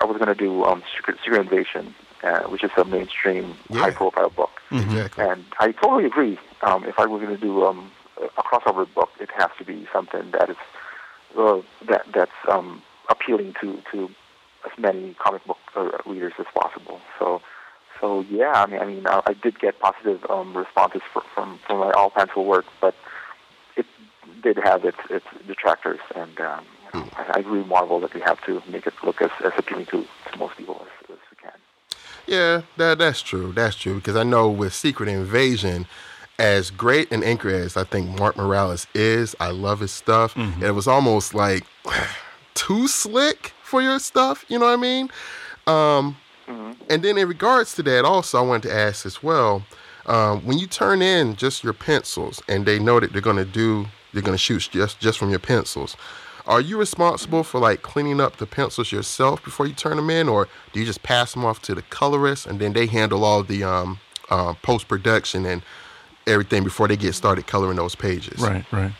[0.01, 3.79] I was going to do um, Secret, Secret Invasion uh, which is a mainstream, yeah.
[3.79, 4.51] high-profile book.
[4.71, 4.89] Mm-hmm.
[4.89, 5.25] Exactly.
[5.25, 6.37] And I totally agree.
[6.61, 9.87] Um, if I were going to do um, a crossover book, it has to be
[9.93, 10.57] something that is
[11.37, 14.09] uh, that that's um, appealing to to
[14.65, 16.99] as many comic book uh, readers as possible.
[17.19, 17.41] So,
[18.01, 21.59] so yeah, I mean, I mean, I, I did get positive um, responses for, from
[21.65, 22.95] from my all pencil work, but
[23.75, 23.85] it
[24.41, 28.43] did have its its detractors, and um, you I, I really marvel that we have
[28.45, 31.51] to make it look as, as appealing to, to most people as, as we can.
[32.27, 33.53] Yeah, that that's true.
[33.53, 35.87] That's true because I know with Secret Invasion,
[36.37, 40.35] as great an anchor as I think Mark Morales is, I love his stuff.
[40.35, 40.63] Mm-hmm.
[40.63, 41.65] It was almost like
[42.53, 44.45] too slick for your stuff.
[44.49, 45.09] You know what I mean?
[45.67, 46.17] Um,
[46.89, 49.63] And then in regards to that, also I wanted to ask as well.
[50.05, 53.43] Um, when you turn in just your pencils and they know that they're going to
[53.45, 55.97] do, they're going to shoot just just from your pencils.
[56.47, 60.29] Are you responsible for like cleaning up the pencils yourself before you turn them in,
[60.29, 63.43] or do you just pass them off to the colorist and then they handle all
[63.43, 65.61] the um, uh, post production and
[66.25, 68.39] everything before they get started coloring those pages?
[68.39, 68.93] Right, right.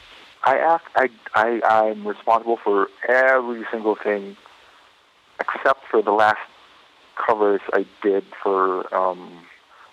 [0.44, 4.36] I act, I, I, I'm responsible for every single thing
[5.40, 6.40] except for the last
[7.16, 9.47] covers I did for um,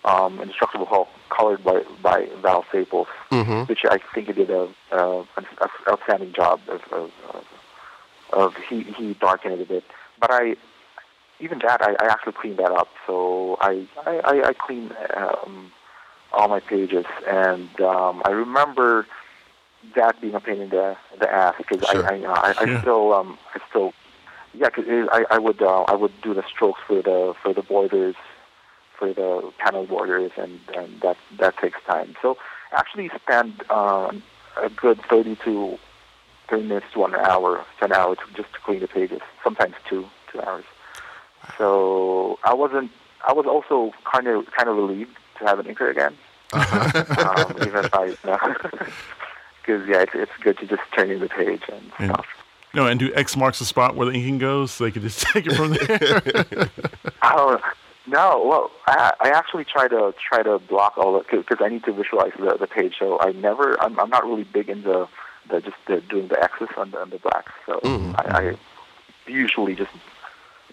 [0.04, 3.68] um, Indestructible Hulk, colored by, by Val Staples, Mhm.
[3.68, 5.46] which I think he did a, a, an
[5.88, 7.44] outstanding job of, of, of,
[8.32, 9.84] of he, he darkened it a bit.
[10.20, 10.56] But I,
[11.40, 12.88] even that, I, I actually cleaned that up.
[13.06, 15.72] So I, I, I, I cleaned um,
[16.32, 19.06] all my pages, and um, I remember
[19.96, 22.06] that being a pain in the the ass because Sure.
[22.06, 22.80] I, I, I, I Yeah.
[22.80, 23.92] still um I still
[24.54, 27.52] yeah cause it, I I would uh, I would do the strokes for the for
[27.52, 28.16] the borders
[28.98, 32.14] for the panel borders and and that that takes time.
[32.22, 32.36] So
[32.72, 34.10] I actually spend uh,
[34.62, 35.78] a good thirty to
[36.48, 39.74] thirty minutes to one hour to an hour to just to clean the pages sometimes
[39.88, 40.64] two two hours.
[41.58, 42.90] So I wasn't
[43.26, 46.16] I was also kind of kind of relieved to have an inker again.
[46.54, 48.10] Um, even if I
[49.60, 52.26] because yeah, it's, it's good to just turn in the page and And- stuff.
[52.74, 55.20] No, and do X marks the spot where the inking goes, so they could just
[55.32, 56.68] take it from there.
[57.22, 57.60] Oh
[58.06, 61.84] no, well, I, I actually try to try to block all the because I need
[61.84, 62.96] to visualize the, the page.
[62.98, 65.08] So I never, I'm, I'm not really big into
[65.50, 67.52] the just the, doing the X's on the on the blacks.
[67.66, 68.14] So Mhm.
[68.18, 68.56] I, I
[69.30, 69.90] usually just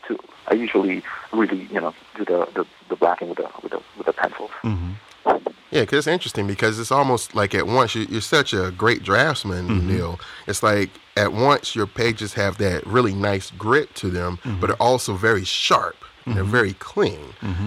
[0.07, 0.17] to
[0.47, 4.05] I usually really you know do the the, the blacking with the with the with
[4.07, 4.51] the pencils.
[4.61, 4.91] hmm
[5.71, 9.03] Yeah, because it's interesting because it's almost like at once you, you're such a great
[9.03, 10.19] draftsman, Neil.
[10.47, 14.81] It's like at once your pages have that really nice grit to them, but they're
[14.81, 15.95] also very sharp.
[16.25, 17.19] And They're very clean,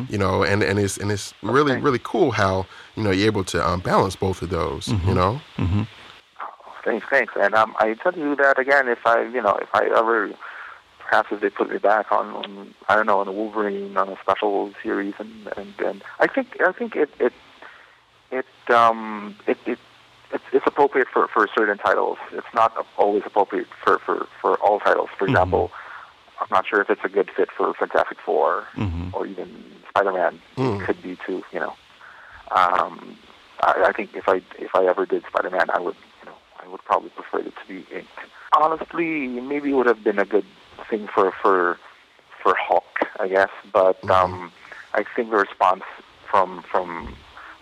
[0.09, 1.81] you know, and, and it's and it's really Okay.
[1.81, 4.89] really cool how you know you're able to um, balance both of those.
[4.89, 5.41] You know,
[6.85, 9.69] Thanks, thanks, and um, I intend to do that again if I you know if
[9.75, 10.31] I ever
[10.99, 14.09] perhaps if they put me back on, on I don't know on the Wolverine on
[14.09, 17.33] a special series and and, and I think I think it it
[18.31, 19.79] it um it, it
[20.33, 22.19] it's, it's appropriate for, for certain titles.
[22.33, 25.09] It's not always appropriate for, for, for all titles.
[25.17, 25.71] For example,
[26.41, 29.15] I'm not sure if it's a good fit for Fantastic 4 Mhm.
[29.15, 29.49] or even
[29.91, 30.41] Spider-Man.
[30.57, 30.81] Mm.
[30.81, 31.45] It could be too.
[31.53, 31.75] You know,
[32.51, 33.17] um,
[33.63, 36.69] I, I think if I if I ever did Spider-Man, I would you know I
[36.69, 38.09] would probably prefer it to be inked.
[38.57, 40.45] Honestly, maybe it would have been a good
[40.91, 41.79] thing for for
[42.43, 43.51] for Hulk, I guess.
[43.73, 44.53] But um,
[44.95, 45.83] I think the response
[46.31, 47.15] from from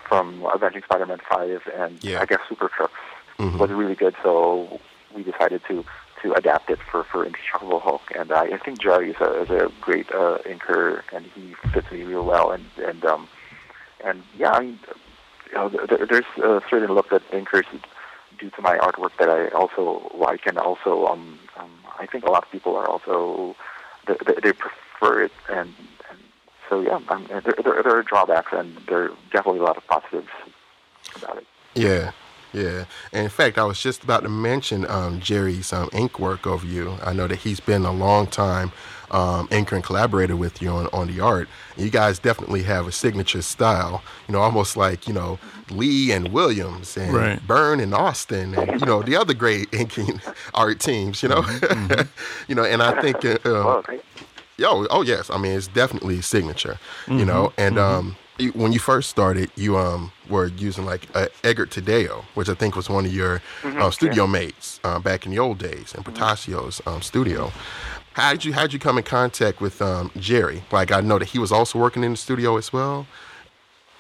[0.09, 2.21] from Avenging Spider-Man 5 and Yeah.
[2.21, 2.91] I guess Supercrooks
[3.39, 3.59] Mhm.
[3.59, 4.15] was really good.
[4.23, 4.81] So
[5.15, 5.85] we decided to
[6.23, 8.03] to adapt it for for Indestructible Hulk.
[8.17, 11.91] And I, I think Gerry is a, is a great uh, inker, and he fits
[11.91, 12.51] me real well.
[12.51, 13.29] And and um,
[14.05, 14.79] and yeah, I mean,
[15.51, 17.67] you know, there, there's a certain look that inkers
[18.39, 22.31] do to my artwork that I also like, and also um, um I think a
[22.31, 23.55] lot of people are also
[24.07, 25.73] they, they, prefer it, and,
[26.11, 26.19] and
[26.69, 29.87] so yeah, um, there, there, there are drawbacks, and there are definitely a lot of
[29.87, 30.29] positives
[31.17, 31.47] about it.
[31.75, 32.11] Yeah,
[32.53, 32.85] yeah.
[33.13, 36.67] And in fact, I was just about to mention um, Gerry's um, ink work over
[36.67, 36.97] you.
[37.05, 38.73] I know that he's been a long time
[39.11, 41.49] um, inker and collaborator with you on, on the art.
[41.77, 45.39] You guys definitely have a signature style, you know, almost like, you know,
[45.71, 47.47] Lee and Williams and Right.
[47.47, 50.21] Byrne and Austin and, you know, the other great inking
[50.55, 51.45] art teams, you know.
[52.49, 54.01] you know, and I think, uh, um, Well, okay.
[54.59, 55.29] Yo, oh yes.
[55.31, 57.53] I mean, it's definitely a signature, you know.
[57.59, 58.15] And um, you-
[58.55, 62.77] when you first started, you um were using like uh, Edgar Tadeo, which I think
[62.77, 66.81] was one of your uh, studio mates uh, back in the old days in Portacio's
[66.87, 67.53] um, studio.
[68.15, 70.63] How did you how did you come in contact with um, Gerry?
[70.73, 73.07] Like I know that he was also working in the studio as well.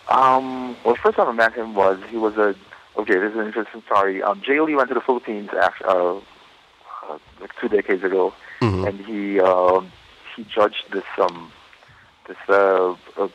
[0.09, 2.55] Um, well, the first time I met him was he was a
[2.99, 3.14] okay.
[3.18, 4.23] This is an interesting story.
[4.23, 6.16] Um, Jae Lee went to the Philippines after, uh,
[7.09, 8.88] uh, like two decades ago, Mhm.
[8.88, 9.90] and he um
[10.37, 11.51] he judged this um
[12.28, 13.28] this uh, a,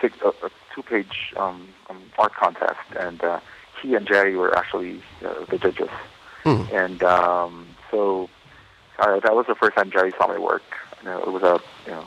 [0.00, 3.40] six, a, a two-page um, um, art contest, and uh,
[3.82, 5.90] he and Gerry were actually uh, the judges.
[6.44, 6.72] Mhm.
[6.72, 8.28] And um, so
[8.98, 10.62] uh, that was the first time Gerry saw my work.
[11.02, 12.06] You know, it was a you know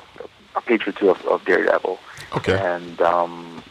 [0.56, 2.00] a page or two of, of Daredevil.
[2.36, 2.60] Okay.
[2.60, 3.64] And um,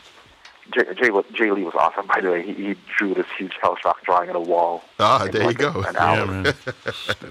[0.73, 2.07] Jae, Jae, Jae Lee was awesome.
[2.07, 4.83] By the way, he, he drew this huge Hellshock drawing on a wall.
[4.99, 5.83] Ah, in there you go.
[5.83, 6.43] An Yeah, man.
[6.45, 6.55] that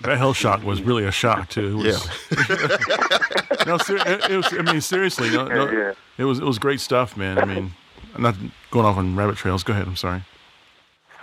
[0.04, 1.82] Hellshock was really a shock too.
[1.82, 4.54] It was, no, ser- it, it was.
[4.54, 5.94] I mean, seriously, no, no, Yeah, yeah.
[6.18, 7.38] it was it was great stuff, man.
[7.40, 7.72] I mean,
[8.16, 8.36] I'm not
[8.72, 9.64] going off on rabbit trails.
[9.64, 9.88] Go ahead.
[9.88, 10.24] I'm sorry.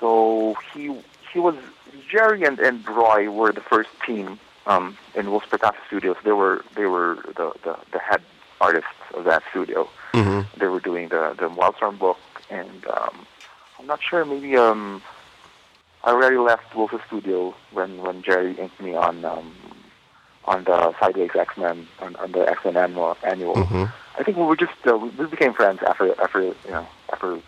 [0.00, 0.94] So he
[1.32, 1.56] he was
[2.10, 6.16] Gerry and, and Roy were the first team um, in Whilce Portacio's Studios.
[6.24, 8.22] They were they were the, the, the head
[8.60, 9.88] artists of that studio.
[10.12, 10.58] Mm-hmm.
[10.60, 12.18] They were doing the the Wildstorm book,
[12.50, 13.26] and um,
[13.78, 14.24] I'm not sure.
[14.24, 15.02] Maybe um,
[16.04, 19.54] I already left Whilce's studio when when Gerry inked me on um,
[20.44, 23.16] on the Sideways X Men on, on the X Men annual.
[23.22, 23.54] annual.
[23.54, 23.84] Mm-hmm.
[24.18, 27.40] I think we were just uh, we became friends after after you know after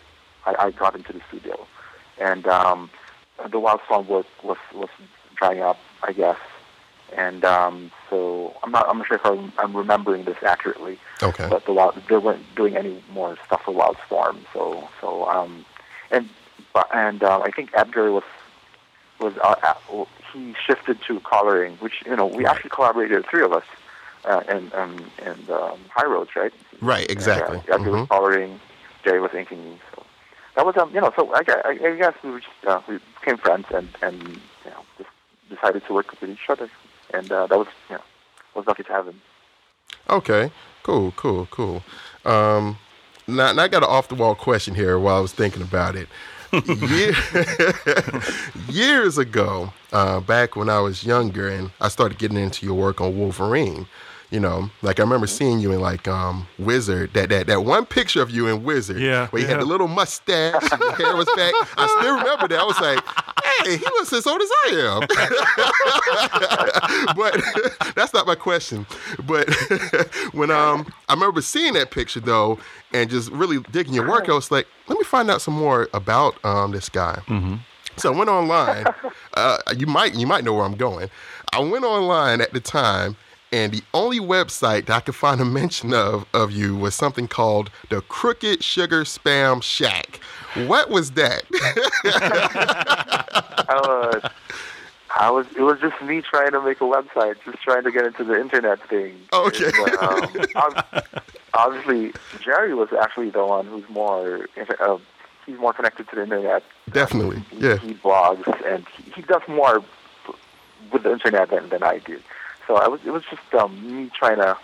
[0.45, 1.67] I, I got into the studio,
[2.19, 2.89] and um,
[3.43, 4.89] the Wildstorm work was was
[5.35, 6.37] drying up, I guess,
[7.15, 11.47] and um, so I'm not I'm not sure if I'm, I'm remembering this accurately, Okay.
[11.49, 15.65] but the wild, they weren't doing any more stuff for Wildstorm, so so um,
[16.09, 16.29] and
[16.93, 18.23] and um, I think Edgar was
[19.19, 23.43] was uh, uh, he shifted to coloring, which you know we actually collaborated, the three
[23.43, 23.65] of us,
[24.25, 26.53] uh, and um, and um, High Roads, right?
[26.81, 27.57] Right, exactly.
[27.59, 28.09] And, uh, Edgar was Mhm.
[28.09, 28.59] coloring,
[29.03, 29.79] Jay was inking.
[29.95, 30.03] So
[30.55, 32.99] that was um, you know, so I, I, I guess we were just uh, we
[33.19, 34.17] became friends and and
[34.65, 35.09] you know just
[35.49, 36.69] decided to work with each other,
[37.13, 38.01] and uh, that was know
[38.55, 39.21] was lucky to have him.
[40.09, 40.51] Okay.
[40.83, 41.11] Cool.
[41.15, 41.47] Cool.
[41.51, 41.83] Cool.
[42.25, 42.77] Um,
[43.27, 45.95] now, now I got an off the wall question here while I was thinking about
[45.95, 46.07] it.
[46.51, 47.13] Year,
[48.69, 52.99] years ago, uh, back when I was younger and I started getting into your work
[52.99, 53.87] on Wolverine,
[54.31, 57.85] you know, like I remember seeing you in like um, Wizard, that, that that one
[57.85, 59.59] picture of you in Wizard, Yeah, where you had yeah.
[59.59, 61.53] the little mustache, and your hair was back.
[61.77, 62.59] I still remember that.
[62.59, 63.03] I was like,
[63.65, 65.01] hey, he looks as old as I am.
[67.15, 67.41] but
[67.95, 68.85] that's not my question.
[69.25, 69.49] But
[70.33, 72.59] when um, I remember seeing that picture though,
[72.93, 75.89] and just really digging your work, I was like, let me find out some more
[75.93, 77.21] about um, this guy.
[77.97, 78.85] So I went online.
[79.33, 81.09] Uh, you might you might know where I'm going.
[81.53, 83.17] I went online at the time,
[83.51, 87.27] and the only website that I could find a mention of of you was something
[87.27, 90.19] called the Crooked Sugar Spam Shack.
[90.67, 91.43] What was that?
[93.67, 94.31] I was,
[95.17, 98.05] I was, it was just me trying to make a website, just trying to get
[98.05, 99.15] into the internet thing.
[99.33, 99.71] Okay.
[99.83, 100.93] But, um,
[101.53, 104.47] obviously, Gerry was actually the one who's more,
[104.79, 104.97] uh,
[105.45, 106.63] he's more connected to the internet.
[106.91, 107.77] Definitely, He, yeah.
[107.77, 109.83] he blogs and he, he does more
[110.91, 112.19] with the internet than, than I do.
[112.71, 114.55] So I was, it was just um, me trying to,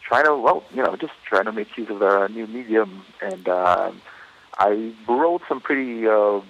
[0.00, 3.46] trying to, well, you know, just trying to make use of the new medium, and
[3.50, 4.00] um,
[4.58, 6.08] I wrote some pretty.
[6.08, 6.44] Um,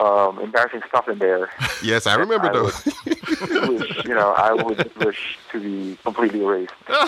[0.00, 1.50] um, embarrassing stuff in there.
[1.82, 2.84] yes, I remember I those.
[2.84, 6.72] which you know I would wish to be completely erased.
[6.86, 7.02] but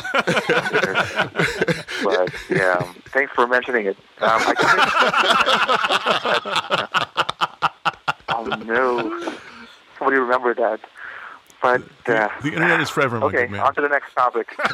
[2.51, 3.97] yeah, thanks for mentioning it.
[4.21, 4.55] Um, I
[8.31, 9.35] oh no,
[9.97, 10.81] somebody remember that.
[11.63, 13.61] But uh, The internet is forever, my okay, good man.
[13.61, 14.49] on to the next topic.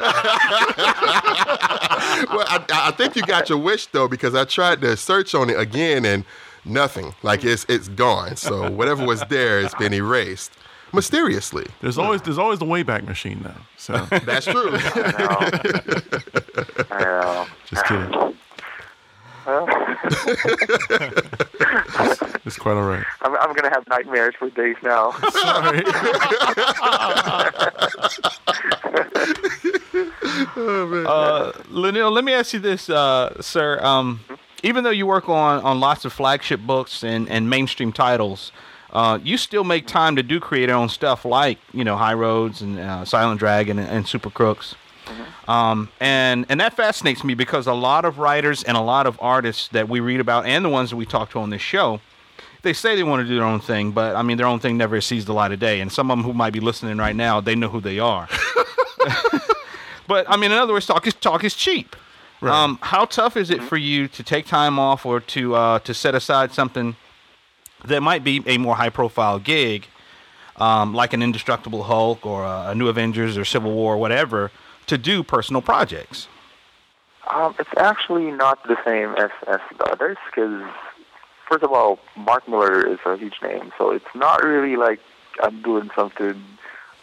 [2.31, 5.49] well, I, I think you got your wish though because I tried to search on
[5.49, 6.23] it again and
[6.65, 7.13] nothing.
[7.23, 8.35] Like it's it's gone.
[8.37, 10.51] So whatever was there has been erased
[10.93, 11.65] mysteriously.
[11.81, 13.57] There's always there's always the Wayback Machine now.
[13.77, 13.93] So
[14.25, 14.69] That's true.
[14.73, 14.79] I
[17.03, 17.47] know.
[17.65, 18.33] just kidding.
[22.45, 23.03] It's quite all right.
[23.23, 25.11] I'm, I'm gonna have nightmares for days now.
[25.11, 25.83] Sorry.
[30.55, 33.79] oh, Uh, Leinil, let me ask you this, uh, sir.
[33.83, 34.21] Um,
[34.63, 38.53] even though you work on, on lots of flagship books and, and mainstream titles,
[38.91, 42.13] uh, you still make time to do create your own stuff like, you know, High
[42.13, 44.75] Roads and uh, Silent Dragon and, and Supercrooks.
[45.47, 49.17] Um, and, and that fascinates me because a lot of writers and a lot of
[49.21, 52.01] artists that we read about and the ones that we talk to on this show,
[52.63, 54.77] they say they want to do their own thing, but I mean, their own thing
[54.77, 55.79] never sees the light of day.
[55.79, 58.27] And some of them who might be listening right now, they know who they are.
[60.07, 61.95] But I mean, in other words, talk is talk is cheap.
[62.41, 65.93] Um, how tough is it for you to take time off or to uh, to
[65.93, 66.95] set aside something
[67.85, 69.85] that might be a more high profile gig,
[70.55, 74.51] um, like an Indestructible Hulk or a, a New Avengers or Civil War or whatever,
[74.87, 76.27] to do personal projects?
[77.29, 80.63] Um, it's actually not the same as, as the others because,
[81.49, 84.99] first of all, Mark Millar is a huge name, so it's not really like
[85.43, 86.41] I'm doing something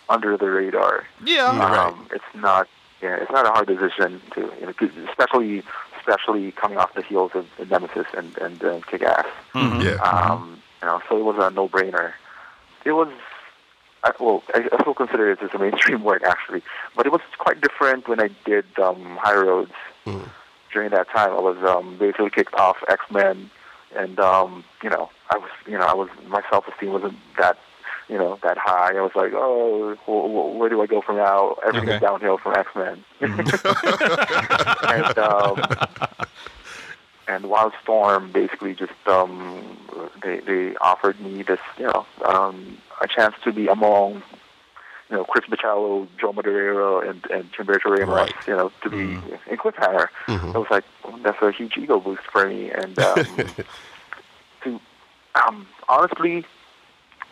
[0.09, 1.05] under the radar.
[1.24, 1.49] Yeah.
[1.49, 2.68] Um, it's not.
[3.03, 5.62] Yeah, it's not a hard decision to, you know, 'cause especially
[5.99, 9.26] especially coming off the heels of Nemesis and and uh, Kick-Ass.
[9.55, 9.80] Mm-hmm.
[9.82, 9.95] yeah.
[9.97, 12.12] Um, you know, so it was a no-brainer.
[12.87, 13.09] It was,
[14.05, 16.62] I, well, I, I still consider it as a mainstream work actually,
[16.94, 19.72] but it was quite different when I did um, High Roads,
[20.72, 23.48] during that time, I was um, basically kicked off X Men,
[23.96, 27.57] and um, you know, I was, you know, I was my self esteem wasn't that,
[28.09, 28.96] you know, that high.
[28.96, 31.55] I was like, oh, wh- wh- where do I go from now?
[31.64, 32.05] Everything's Okay.
[32.05, 33.05] downhill from X Men.
[33.20, 35.57] and um,
[37.29, 39.79] and Wildstorm basically just um,
[40.22, 44.22] they they offered me this, you know, um, a chance to be among
[45.11, 48.33] you know, Chris Bachalo, Joe Madureira, and, and Humberto Ramos, Right.
[48.49, 49.12] you know, to be
[49.51, 50.09] in Cliffhanger.
[50.27, 50.55] Mhm.
[50.55, 50.85] I was like,
[51.22, 52.70] that's a huge ego boost for me.
[52.70, 53.37] And um,
[54.64, 54.81] to,
[55.47, 56.47] um, honestly,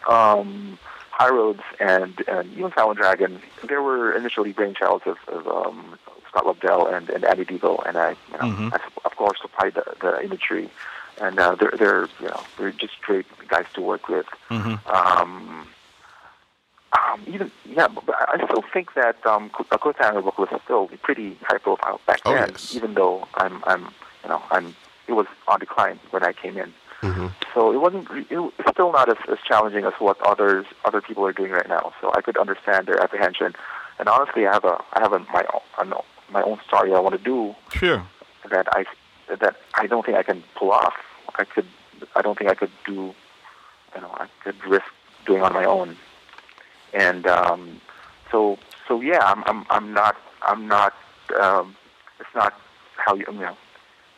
[0.09, 0.79] um,
[1.13, 5.99] High Roads and, and even Silent Dragon, they were initially brainchilds of, of um,
[6.29, 8.73] Scott Lobdell and, and Andy Diggle, and I, you know, Mhm.
[8.73, 10.71] I, of course, supplied the, the imagery.
[11.21, 14.27] And uh, they're, they're, you know, they're just great guys to work with.
[14.49, 15.69] hmm Um,
[16.95, 21.37] um, even yeah, but I still think that um, a Cliffhanger book was still pretty
[21.43, 22.49] high profile back Oh, then.
[22.51, 22.75] yes.
[22.75, 23.83] Even though I'm, I'm,
[24.23, 24.75] you know, I'm,
[25.07, 26.73] it was on decline when I came in.
[27.03, 28.09] Hmm So it wasn't.
[28.11, 31.69] It, it's still not as, as challenging as what others other people are doing right
[31.69, 31.93] now.
[32.01, 33.55] So I could understand their apprehension.
[33.99, 35.93] And honestly, I have a I have a, my own
[36.31, 38.03] my own story I want to do Sure.
[38.51, 38.85] that I
[39.29, 40.95] that I don't think I can pull off.
[41.37, 41.67] I could.
[42.17, 43.15] I don't think I could do.
[43.95, 44.87] You know, I could risk
[45.27, 45.97] doing on my own.
[46.95, 47.81] And um,
[48.31, 50.95] so so yeah, I'm I'm I'm not I'm not.
[51.41, 51.77] Um,
[52.21, 52.55] it's not
[52.97, 53.57] how you you know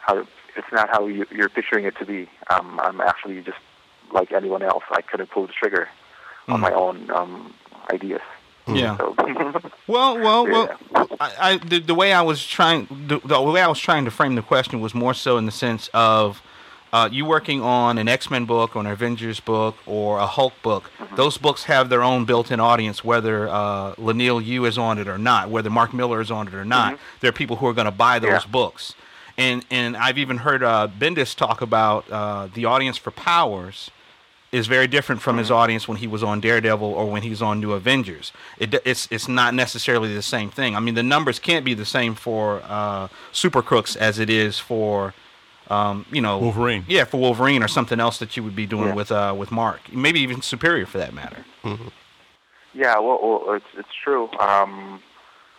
[0.00, 0.26] how
[0.56, 2.28] it's not how you, you're picturing it to be.
[2.50, 3.58] Um, I'm actually just
[4.12, 4.84] like anyone else.
[4.90, 5.88] I couldn't pull the trigger
[6.48, 6.62] on Mm.
[6.62, 7.54] my own um,
[7.92, 8.20] ideas.
[8.66, 8.96] Yeah.
[8.98, 9.14] So,
[9.86, 10.68] Well, well, well.
[10.94, 11.04] Yeah.
[11.20, 14.10] I, I the, the way I was trying the, the way I was trying to
[14.10, 16.42] frame the question was more so in the sense of
[16.92, 20.52] uh, you working on an X Men book, or an Avengers book, or a Hulk
[20.62, 20.90] book.
[21.16, 25.18] Those books have their own built-in audience, whether uh, Leinil Yu is on it or
[25.18, 26.98] not, whether Mark Millar is on it or not.
[27.20, 28.50] There are people who are going to buy those Yeah.
[28.50, 28.94] books,
[29.36, 33.90] and and I've even heard uh, Bendis talk about uh, the audience for Powers
[34.52, 37.58] is very different from his audience when he was on Daredevil or when he's on
[37.60, 38.32] New Avengers.
[38.58, 40.76] It, it's it's not necessarily the same thing.
[40.76, 45.12] I mean, the numbers can't be the same for uh, Supercrooks as it is for,
[45.68, 46.84] um, you know, Wolverine.
[46.86, 48.94] Yeah, for Wolverine or something else that you would be doing Yeah.
[48.94, 49.92] with uh, with Mark.
[49.92, 51.44] Maybe even Superior for that matter.
[52.72, 54.30] Yeah, well, well it's it's true.
[54.38, 55.02] Um,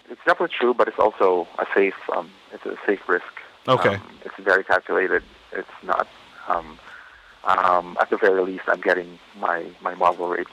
[0.09, 1.95] it's definitely true, but it's also a safe.
[2.15, 3.26] Um, it's a safe risk.
[3.68, 3.95] Okay.
[3.95, 5.24] Um, it's very calculated.
[5.51, 6.07] It's not.
[6.47, 6.80] Um,
[7.43, 10.49] um, at the very least, I'm getting my my Marvel rates,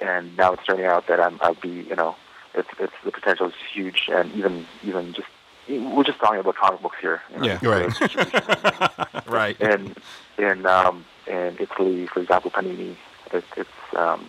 [0.00, 2.16] and now it's turning out that I'm I'll be you know
[2.54, 5.28] it's it's the potential is huge, and even even just
[5.68, 7.22] we're just talking about comic books here.
[7.32, 7.58] You know, Yeah.
[7.62, 9.26] Right.
[9.26, 9.60] Right.
[9.60, 9.94] in
[10.38, 12.96] in um, in Italy, for example, Panini.
[13.32, 14.28] It, it's um,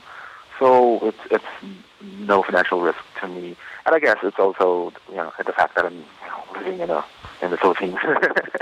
[0.59, 5.31] so it's it's no financial risk to me, and I guess it's also you know
[5.43, 7.03] the fact that I'm you know, living in a
[7.41, 7.97] in the Philippines.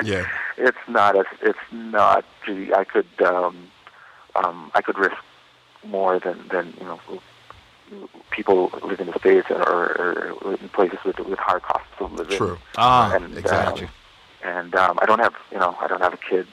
[0.04, 0.26] Yeah.
[0.58, 2.74] it's not as it's not really.
[2.74, 3.70] I could um,
[4.36, 5.18] um, I could risk
[5.86, 7.00] more than than you know
[8.32, 12.14] people live in the states or, or, or in places with with higher costs of
[12.14, 12.38] living.
[12.38, 12.58] True.
[12.78, 13.86] Ah, And, exactly.
[13.86, 13.92] um,
[14.44, 16.48] and um, I don't have you know I don't have a kid,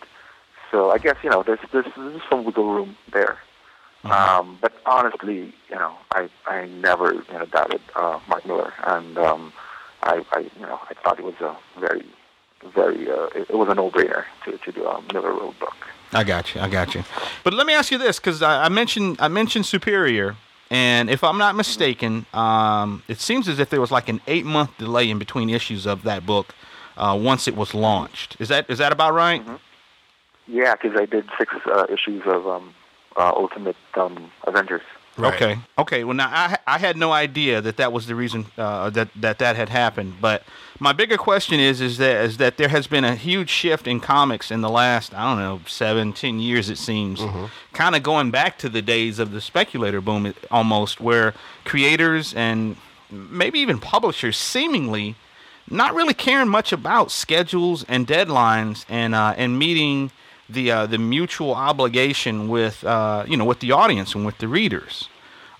[0.70, 3.38] so I guess you know there's there's, there's some wiggle room there.
[4.04, 9.18] Um, but honestly, you know, I I never you know doubted uh, Mark Millar, and
[9.18, 9.52] um,
[10.06, 12.06] I, I you know I thought it was a very
[12.74, 15.76] very uh, it, it was a no brainer to to do a Millarworld book.
[16.12, 16.60] I got you.
[16.60, 17.04] I got you.
[17.44, 20.36] But let me ask you this, because I, I mentioned I mentioned Superior,
[20.70, 24.46] and if I'm not mistaken, um, it seems as if there was like an eight
[24.46, 26.54] month delay in between issues of that book
[26.96, 28.36] uh, once it was launched.
[28.38, 29.42] Is that is that about right?
[30.48, 32.72] Yeah, because I did six uh, issues of um,
[33.16, 34.82] uh, Ultimate um, Avengers.
[35.16, 35.34] Right.
[35.34, 35.58] Okay.
[35.78, 36.04] Okay.
[36.04, 39.38] Well, now I I had no idea that that was the reason uh, that that
[39.38, 40.14] that had happened.
[40.20, 40.42] But
[40.78, 44.00] my bigger question is is that is that there has been a huge shift in
[44.00, 47.20] comics in the last I don't know seven ten years it seems,
[47.72, 51.32] kind of going back to the days of the speculator boom almost, where
[51.64, 52.76] creators and
[53.10, 55.14] maybe even publishers seemingly
[55.70, 60.10] not really caring much about schedules and deadlines and uh, and meeting
[60.48, 64.48] the uh, the mutual obligation with uh, you know with the audience and with the
[64.48, 65.08] readers.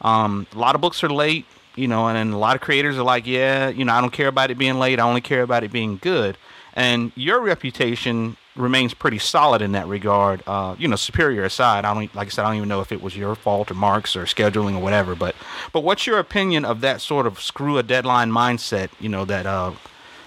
[0.01, 2.99] Um, a lot of books are late, you know, and, then a lot of creators
[2.99, 5.01] are like, yeah, you know, I don't care about it being late.
[5.01, 6.37] I only care about it being good.
[6.75, 10.43] And your reputation remains pretty solid in that regard.
[10.47, 12.93] Uh, you know, superior aside, I don't like I said, I don't even know if
[12.93, 15.15] it was your fault or Mark's or scheduling or whatever.
[15.15, 15.35] But
[15.73, 18.91] but what's your opinion of that sort of screw a deadline mindset?
[19.01, 19.73] You know that uh,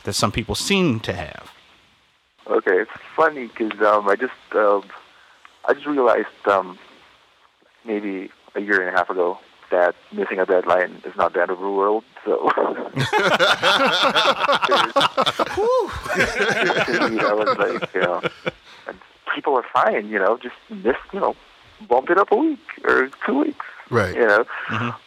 [0.04, 1.52] that some people seem to have.
[2.48, 2.86] Okay,
[3.20, 4.84] funny because um, I just um,
[5.68, 6.80] I just realized um,
[7.86, 9.38] maybe a year and a half ago
[9.72, 12.06] that missing a deadline is not the end of the world.
[12.24, 12.94] So I
[17.38, 18.22] was like, you know,
[19.36, 20.08] people are fine.
[20.08, 20.96] You know, just miss.
[21.12, 21.36] You know,
[21.90, 23.66] bump it up a week or two weeks.
[23.90, 24.16] Right.
[24.16, 24.46] You know,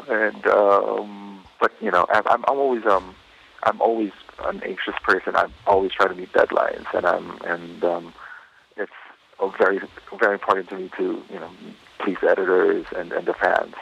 [0.09, 3.15] and um, but you know, I'm, I'm always um,
[3.63, 4.13] I'm always
[4.45, 5.37] an anxious person.
[5.37, 8.15] I always try to meet deadlines, and I'm and um,
[8.77, 8.93] it's
[9.41, 9.81] a very
[10.19, 11.51] very important to me to you know
[11.99, 13.75] please editors and, and the fans.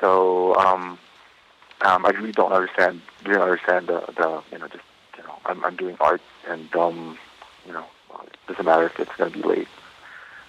[0.00, 0.98] So um,
[1.82, 4.84] um, I really don't understand really understand the, the you know just
[5.16, 7.18] you know I'm I'm doing art and um,
[7.66, 7.84] you know
[8.22, 9.68] it doesn't matter if it's going to be late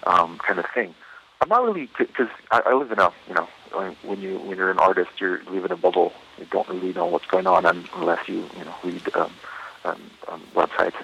[0.04, 0.94] um, kind of thing.
[1.40, 3.48] I'm not really because I, I live in a you know
[4.02, 6.12] when you when you're an artist you live in a bubble.
[6.38, 7.64] You don't really know what's going on
[7.94, 9.32] unless you you know read um,
[9.84, 10.94] um, um, websites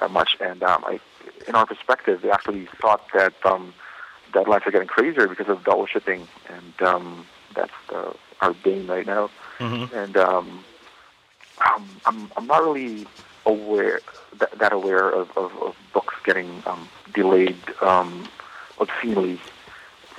[0.00, 0.36] that much.
[0.40, 1.00] And um, I,
[1.46, 3.74] in our perspective, they actually thought that um,
[4.32, 9.06] deadlines are getting crazier because of double shipping, and um, that's the, our game right
[9.06, 9.30] now.
[9.58, 9.94] Mm-hmm.
[9.94, 10.64] And um,
[11.66, 13.06] um, I'm I'm not really
[13.46, 14.00] aware
[14.38, 18.28] that, that aware of, of, of books getting um, delayed um,
[18.80, 19.38] obscenely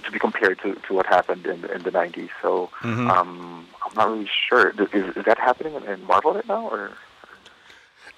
[0.03, 2.29] to be compared to, to what happened in, in the 90s.
[2.41, 3.09] So Mhm.
[3.09, 4.69] um, not really sure.
[4.69, 6.91] Is, is that happening in, in Marvel right now, or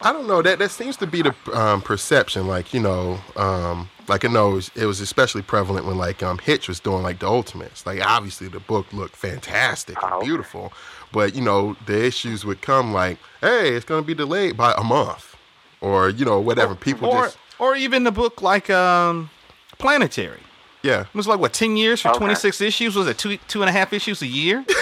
[0.02, 0.42] I don't know.
[0.42, 2.48] That that seems to be the um, perception.
[2.48, 6.22] Like you know, um, like I know it was, it was especially prevalent when like
[6.22, 7.86] um, Hitch was doing like the Ultimates.
[7.86, 10.26] Like obviously the book looked fantastic Oh, and okay.
[10.26, 10.74] beautiful,
[11.12, 14.74] but you know the issues would come like, hey, it's going to be delayed by
[14.78, 15.36] a month,
[15.82, 16.76] or you know whatever.
[16.76, 19.30] People Or just or even the book like um,
[19.78, 20.42] Planetary.
[20.86, 21.02] Yeah.
[21.02, 22.18] It was like what ten years for Okay.
[22.20, 22.96] twenty six issues?
[22.96, 24.64] Was it two two and a half issues a year?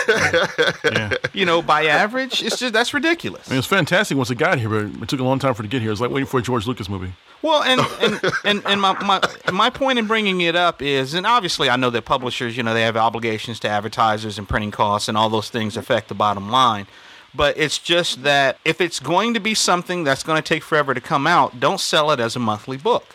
[0.84, 1.14] Yeah.
[1.34, 3.48] You know, by average, it's just that's ridiculous.
[3.48, 5.54] I mean, it was fantastic once it got here, but it took a long time
[5.54, 5.90] for it to get here.
[5.90, 7.14] It was like waiting for a George Lucas movie.
[7.42, 11.26] Well, and and, and, and my, my my point in bringing it up is, and
[11.26, 15.08] obviously I know that publishers, you know, they have obligations to advertisers and printing costs,
[15.08, 16.86] and all those things affect the bottom line.
[17.34, 20.94] But it's just that if it's going to be something that's going to take forever
[20.94, 23.06] to come out, don't sell it as a monthly book.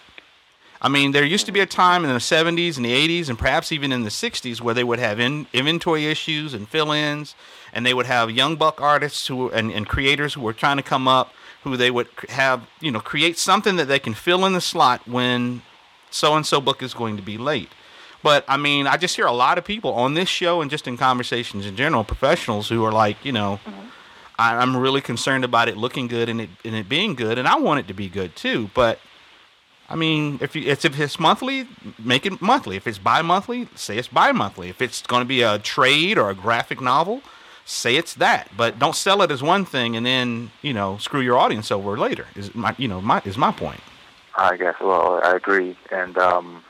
[0.80, 3.38] I mean, there used to be a time in the 70s and the 80s, and
[3.38, 7.34] perhaps even in the 60s, where they would have in, inventory issues and fill-ins,
[7.72, 10.82] and they would have young buck artists who and, and creators who were trying to
[10.82, 11.32] come up,
[11.64, 15.06] who they would have, you know, create something that they can fill in the slot
[15.08, 15.62] when
[16.10, 17.70] so-and-so book is going to be late.
[18.22, 20.88] But I mean, I just hear a lot of people on this show and just
[20.88, 23.88] in conversations in general, professionals who are like, you know, mm-hmm.
[24.38, 27.48] I, I'm really concerned about it looking good and it and it being good, and
[27.48, 28.70] I want it to be good too.
[28.74, 29.00] But
[29.90, 31.66] I mean, if you, it's if it's monthly,
[31.98, 32.76] make it monthly.
[32.76, 34.68] If it's bi-monthly, say it's bi-monthly.
[34.68, 37.22] If it's going to be a trade or a graphic novel,
[37.64, 38.50] say it's that.
[38.56, 41.96] But don't sell it as one thing and then you know screw your audience over
[41.96, 42.26] later.
[42.36, 43.80] Is my you know my is my point.
[44.36, 44.74] I guess.
[44.80, 46.62] Well, I agree, and um,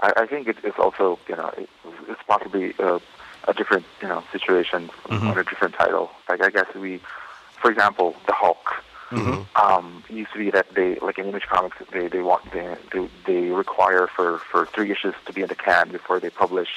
[0.00, 1.68] I, I think it, it's also you know it,
[2.08, 3.00] it's possibly a,
[3.48, 5.28] a different you know situation Mhm.
[5.30, 6.10] on a different title.
[6.28, 7.00] Like I guess we,
[7.60, 8.82] for example, the Hulk.
[9.56, 12.76] Um, it used to be that they like in Image Comics they they want they
[12.92, 16.68] they, they require for for three issues to be in the can before they publish,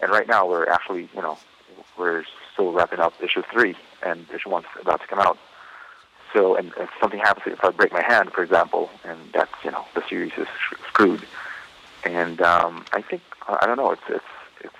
[0.00, 1.38] and right now we're actually you know
[1.96, 5.38] we're still wrapping up issue three and issue one's about to come out.
[6.32, 9.70] So, and if something happens, if I break my hand, for example, and that's you
[9.70, 10.48] know the series is
[10.88, 11.22] screwed.
[12.04, 13.90] And um, I think I I don't know.
[13.92, 14.24] It's it's
[14.62, 14.74] it's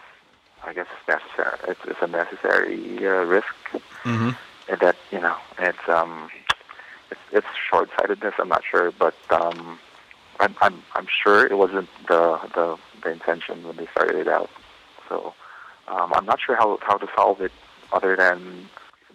[0.64, 1.59] I guess it's necessary.
[1.68, 3.55] It's it's a necessary uh, risk,
[4.05, 4.30] Mm-hmm.
[4.70, 6.30] and that you know it's um
[7.11, 8.35] it's, it's short-sightedness.
[8.39, 9.79] I'm not sure, but um,
[10.39, 14.51] I'm I'm I'm sure it wasn't the the the intention when they started it out.
[15.09, 15.35] So
[15.89, 17.53] um, I'm not sure how how to solve it
[17.93, 18.69] other than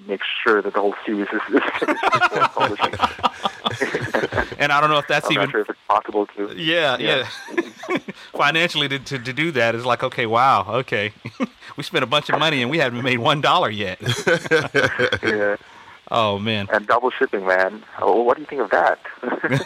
[0.07, 2.93] make sure that the whole series is, is finished before publishing.
[4.57, 6.53] And I don't know if that's I'm even not sure if it's possible to.
[6.55, 7.27] Yeah, yeah.
[8.31, 11.11] Financially, to, to to do that is like, okay, wow, okay,
[11.77, 13.99] we spent a bunch of money and we haven't made one dollar yet.
[15.23, 15.57] yeah.
[16.11, 17.83] Oh man, And double shipping, man.
[17.99, 18.99] Oh, what do you think of that?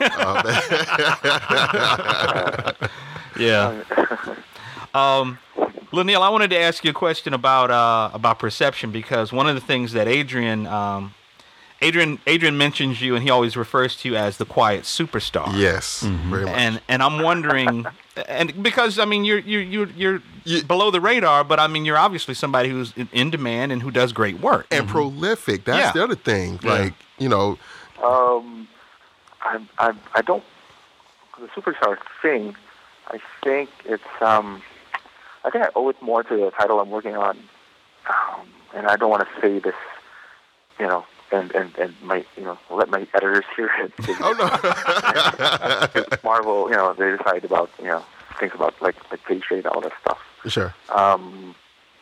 [2.42, 2.74] Uh,
[3.40, 3.84] yeah.
[4.94, 5.40] Um,
[5.92, 9.56] Leinil, I wanted to ask you a question about uh, about perception because one of
[9.56, 11.14] the things that Adrian um,
[11.82, 15.52] Adrian Adrian mentions you and he always refers to you as the quiet superstar.
[15.58, 16.54] yes, very much.
[16.56, 17.86] And and I'm wondering,
[18.28, 21.86] and because I mean you're you're you're, you're You- below the radar, but I mean
[21.86, 24.66] you're obviously somebody who's in, in demand and who does great work.
[24.72, 25.66] and prolific.
[25.66, 25.92] That's Yeah.
[25.94, 26.60] the other thing.
[26.64, 26.72] Yeah.
[26.72, 27.58] Like you know,
[28.04, 28.68] um,
[29.42, 30.44] I, I, I don't.
[31.40, 32.56] The superstar thing,
[33.08, 34.04] I think it's.
[34.22, 34.62] Um,
[35.46, 37.38] I think I owe it more to the title I'm working on,
[38.10, 39.76] um, and I don't want to say this,
[40.80, 43.92] you know, and and and my, you know, let my editors hear it.
[44.22, 48.04] oh no, Marvel, you know, they decide about, you know,
[48.40, 50.20] things about like like page rate and all that stuff.
[50.48, 50.74] sure.
[50.90, 51.56] Um,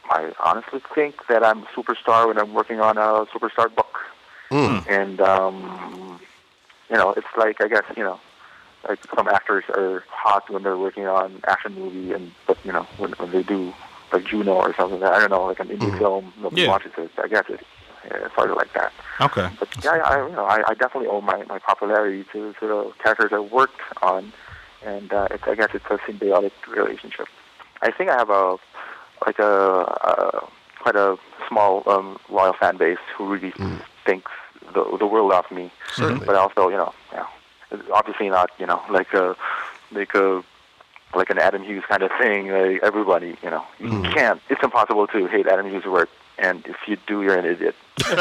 [0.09, 3.97] I honestly think that I'm a superstar when I'm working on a superstar book,
[4.89, 6.19] and um,
[6.89, 8.19] you know, it's like I guess you know,
[8.87, 12.87] like some actors are hot when they're working on action movie, and but you know,
[12.97, 13.73] when when they do
[14.13, 16.69] like Juno or something, I don't know, like an indie film, nobody Yeah.
[16.69, 17.11] watches it.
[17.21, 17.59] I guess it,
[18.09, 18.93] yeah, sort of like that.
[19.21, 19.49] Okay.
[19.59, 22.93] But yeah, I, you know, I, I definitely owe my, my popularity to, to the
[23.01, 24.31] characters I worked on,
[24.85, 27.27] and uh, it's, I guess it's a symbiotic relationship.
[27.81, 28.57] I think I have a
[29.25, 30.47] like a, a
[30.79, 33.53] quite a small um, loyal fan base who really
[34.05, 34.31] thinks
[34.73, 35.71] the the world of me.
[35.93, 36.25] Certainly.
[36.25, 37.27] But also, you know, you know,
[37.71, 39.35] it's obviously not you know like a
[39.91, 40.43] like a
[41.15, 42.49] like an Adam Hughes kind of thing.
[42.49, 44.41] Like everybody, you know, you can't.
[44.49, 46.09] It's impossible to hate Adam Hughes' work,
[46.39, 47.75] and if you do, you're an idiot.
[48.07, 48.13] yeah,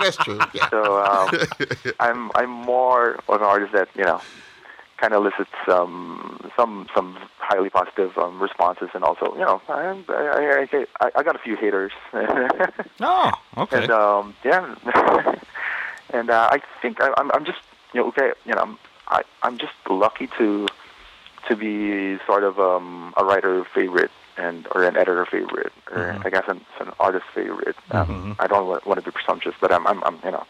[0.00, 0.38] that's true.
[0.54, 0.68] Yeah.
[0.70, 1.30] So um,
[2.00, 4.20] I'm I'm more of an artist that you know
[4.98, 9.96] kind of elicits um, some some highly positive um, responses, and also you know I
[10.08, 11.92] I, I, I, I got a few haters,
[13.00, 13.82] Oh, okay.
[13.82, 14.74] and um, yeah,
[16.12, 17.58] and uh, I think I, I'm I'm just
[17.92, 18.78] you know okay you know I'm
[19.08, 20.68] I, I'm just lucky to
[21.48, 26.30] to be sort of um, a writer favorite and or an editor favorite or I
[26.30, 27.76] guess an, an artist favorite.
[27.90, 30.44] Um, I don't want, want to be presumptuous, but I'm, I'm, I'm you know,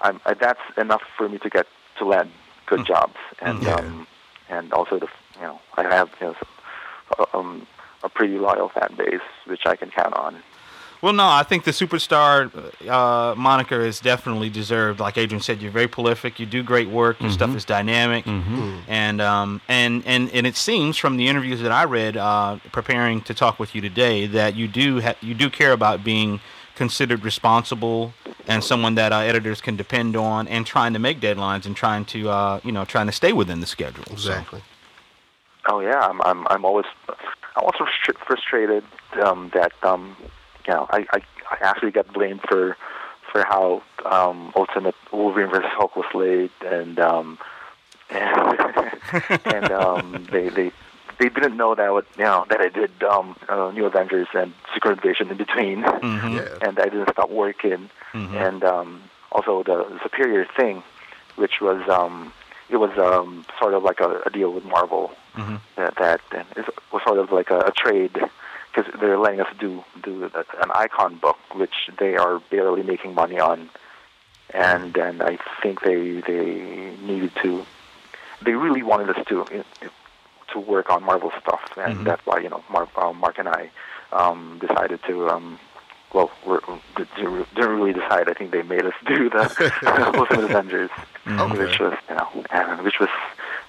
[0.00, 1.66] I'm uh, that's enough for me to get
[1.98, 2.30] to land
[2.66, 3.76] good jobs and Yeah.
[3.76, 4.06] um,
[4.48, 7.66] and also the you know I have you know um,
[8.02, 10.42] a pretty loyal fan base which I can count on.
[11.00, 12.50] Well, no, I think the superstar
[12.88, 14.98] uh, moniker is definitely deserved.
[14.98, 16.40] Like Adrian said, you're very prolific.
[16.40, 17.20] You do great work.
[17.20, 21.70] Your stuff is dynamic, and um, and and and it seems from the interviews that
[21.70, 25.48] I read, uh, preparing to talk with you today, that you do ha- you do
[25.50, 26.40] care about being
[26.74, 28.12] considered responsible
[28.46, 32.04] and someone that uh, editors can depend on, and trying to make deadlines and trying
[32.06, 34.04] to uh, you know trying to stay within the schedule.
[34.06, 34.62] So- Exactly.
[35.70, 37.84] Oh yeah, I'm I'm I'm always I'm also
[38.26, 38.82] frustrated
[39.22, 40.16] um, that um,
[40.68, 41.18] you know I, I
[41.50, 42.76] I actually get blamed for
[43.32, 47.38] for how um, Ultimate Wolverine vs Hulk was late and um,
[48.10, 48.58] and,
[49.44, 50.70] and um, they they
[51.18, 54.52] they didn't know that what you know that I did um, uh, New Avengers and
[54.74, 56.34] Secret Invasion in between, Mhm.
[56.36, 56.68] Yeah.
[56.68, 58.34] and I didn't stop working, Mhm.
[58.46, 59.02] and um,
[59.32, 60.82] also the Superior thing,
[61.36, 62.32] which was um,
[62.70, 65.60] it was um, sort of like a, a deal with Marvel Mhm.
[65.76, 68.16] that that and it was sort of like a, a trade
[68.78, 73.38] because they're letting us do do an icon book which they are barely making money
[73.38, 73.68] on,
[74.54, 77.64] and and I think they they needed to
[78.44, 79.44] they really wanted us to
[80.52, 82.04] to work on Marvel stuff, and Mhm.
[82.04, 83.70] that's why you know Mark, uh, Mark and I
[84.12, 85.28] um, decided to.
[85.28, 85.58] Um,
[86.14, 86.60] well, we're,
[86.96, 87.04] we
[87.54, 88.30] didn't really decide.
[88.30, 89.72] I think they made us do the
[90.16, 90.90] Ultimate Avengers,
[91.28, 91.58] Okay.
[91.64, 93.10] which was you know, and which was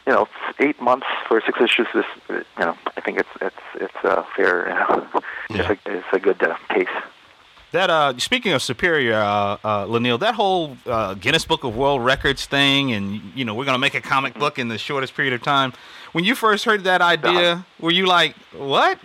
[0.09, 1.87] you know, eight months for six issues.
[1.93, 4.67] Is you know, I think it's it's it's uh, fair.
[4.69, 5.07] You know,
[5.51, 5.71] Yeah.
[5.71, 6.87] it's a it's a good uh, pace.
[7.71, 12.03] That uh, speaking of superior, uh, uh, Leinil, that whole uh, Guinness Book of World
[12.03, 15.33] Records thing, and you know we're gonna make a comic book in the shortest period
[15.33, 15.73] of time.
[16.13, 18.97] When you first heard that idea, were you like, "What?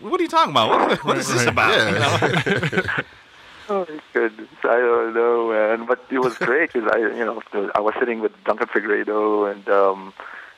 [0.00, 0.68] What are you talking about?
[0.70, 2.70] What, what is this about?" Yeah.
[2.70, 2.82] You know?
[3.68, 5.86] Oh goodness, I don't know, man.
[5.86, 7.40] But it was great because I, you know,
[7.74, 10.12] I was sitting with Duncan Fegredo and um,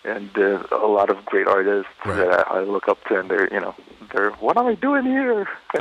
[0.04, 2.16] and uh, a lot of great artists Right.
[2.16, 3.74] that I, I look up to, and they're, you know,
[4.12, 5.48] they're, what am I doing here?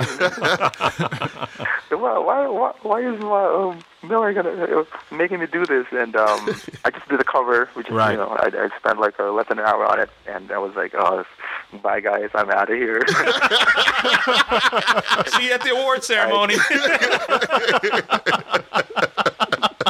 [1.89, 4.49] why, why, why, why is my um, Millar gonna
[4.79, 5.85] uh, making me do this?
[5.91, 6.49] And um,
[6.85, 8.11] I just did a cover, which is, Right.
[8.13, 10.57] you know, I, I spent like uh, less than an hour on it, and I
[10.57, 11.25] was like, oh,
[11.83, 13.01] bye guys, I'm out of here.
[15.27, 16.55] See you at the award ceremony.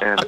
[0.02, 0.20] and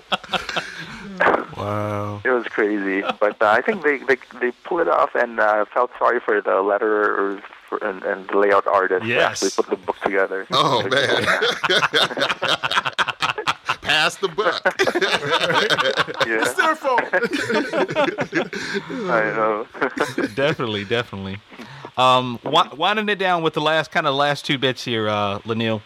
[1.66, 2.22] Wow.
[2.24, 5.66] It was crazy, but uh, I think they, they they pulled it off, and uh,
[5.74, 9.42] felt sorry for the letterer for, and, and the layout artist Yes.
[9.42, 10.46] who actually put the book together.
[10.52, 11.26] Oh man.
[13.82, 14.62] Pass the buck.
[16.28, 17.02] yeah, it's their fault.
[19.12, 19.68] I know.
[20.36, 21.40] definitely, definitely.
[21.98, 25.40] Um, wi- winding it down with the last kind of last two bits here, uh,
[25.40, 25.82] Leinil.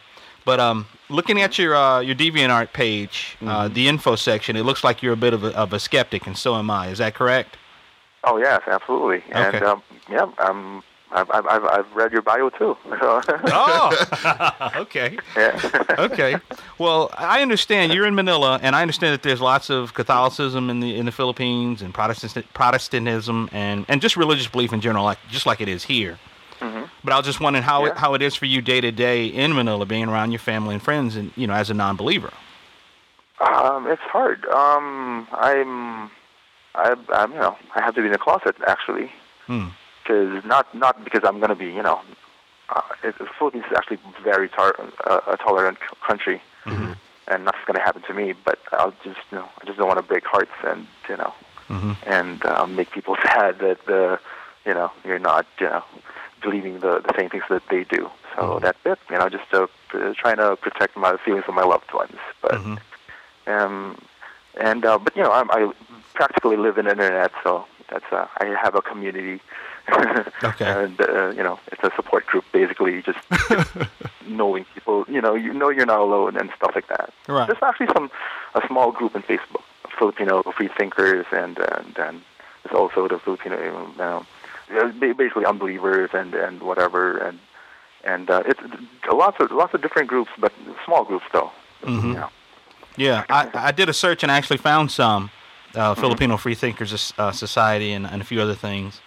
[0.45, 4.83] But um, looking at your uh, your DeviantArt page, uh, the info section, it looks
[4.83, 6.87] like you're a bit of a, of a skeptic, and so am I.
[6.87, 7.57] Is that correct?
[8.25, 9.23] oh yes, absolutely.
[9.31, 12.77] And um, yeah, um, I've, I've I've I've read your bio too.
[12.99, 15.17] So, Oh, okay.
[15.35, 15.71] yeah.
[15.97, 16.35] okay.
[16.77, 20.79] Well, I understand you're in Manila, and I understand that there's lots of Catholicism in
[20.81, 25.19] the in the Philippines and Protestant Protestantism and and just religious belief in general, like
[25.29, 26.19] just like it is here.
[26.59, 27.99] But I was just wondering how it, Yeah.
[27.99, 30.83] how it is for you day to day in Manila, being around your family and
[30.83, 32.31] friends, and you know, as a non-believer.
[33.39, 34.45] Um, it's hard.
[34.47, 36.11] Um, I'm,
[36.75, 39.11] I, I'm, you know, I have to be in the closet actually,
[39.47, 39.67] Hmm.
[40.03, 42.01] because not not because I'm gonna be, you know,
[42.69, 47.75] uh, it, Philippines is actually very tar- uh, a tolerant c- country, and nothing's going
[47.77, 48.33] to happen to me.
[48.33, 51.33] But I'll just you know I just don't want to break hearts and you know
[52.05, 54.19] and um, make people sad that the
[54.65, 55.83] you know you're not you know
[56.41, 58.09] believing the the same things that they do.
[58.35, 58.99] So that's it.
[59.09, 62.17] You know, just uh, p- trying to protect my feelings of my loved ones.
[62.41, 62.55] But
[63.47, 63.97] um,
[64.59, 65.71] and uh, but you know, I'm, I
[66.13, 69.41] practically live in the internet, so that's uh, I have a community.
[70.43, 70.65] Okay.
[70.65, 73.17] and uh, you know, it's a support group, basically, just
[74.27, 75.03] knowing people.
[75.09, 77.11] You know, you know you're not alone and stuff like that.
[77.27, 77.47] Right.
[77.47, 78.11] There's actually some
[78.53, 79.63] a small group in Facebook,
[79.97, 82.21] Filipino free thinkers, and and, and
[82.63, 84.25] there's also the Filipino, you know, ba-
[84.99, 87.39] basically unbelievers and and whatever, and
[88.03, 88.59] and uh, it's
[89.11, 90.51] lots of lots of different groups, but
[90.85, 91.51] small groups though.
[91.85, 92.29] You know.
[92.97, 95.31] Yeah, I, I did a search and I actually found some
[95.75, 98.99] uh, Filipino Free Thinkers uh, Society and, and a few other things.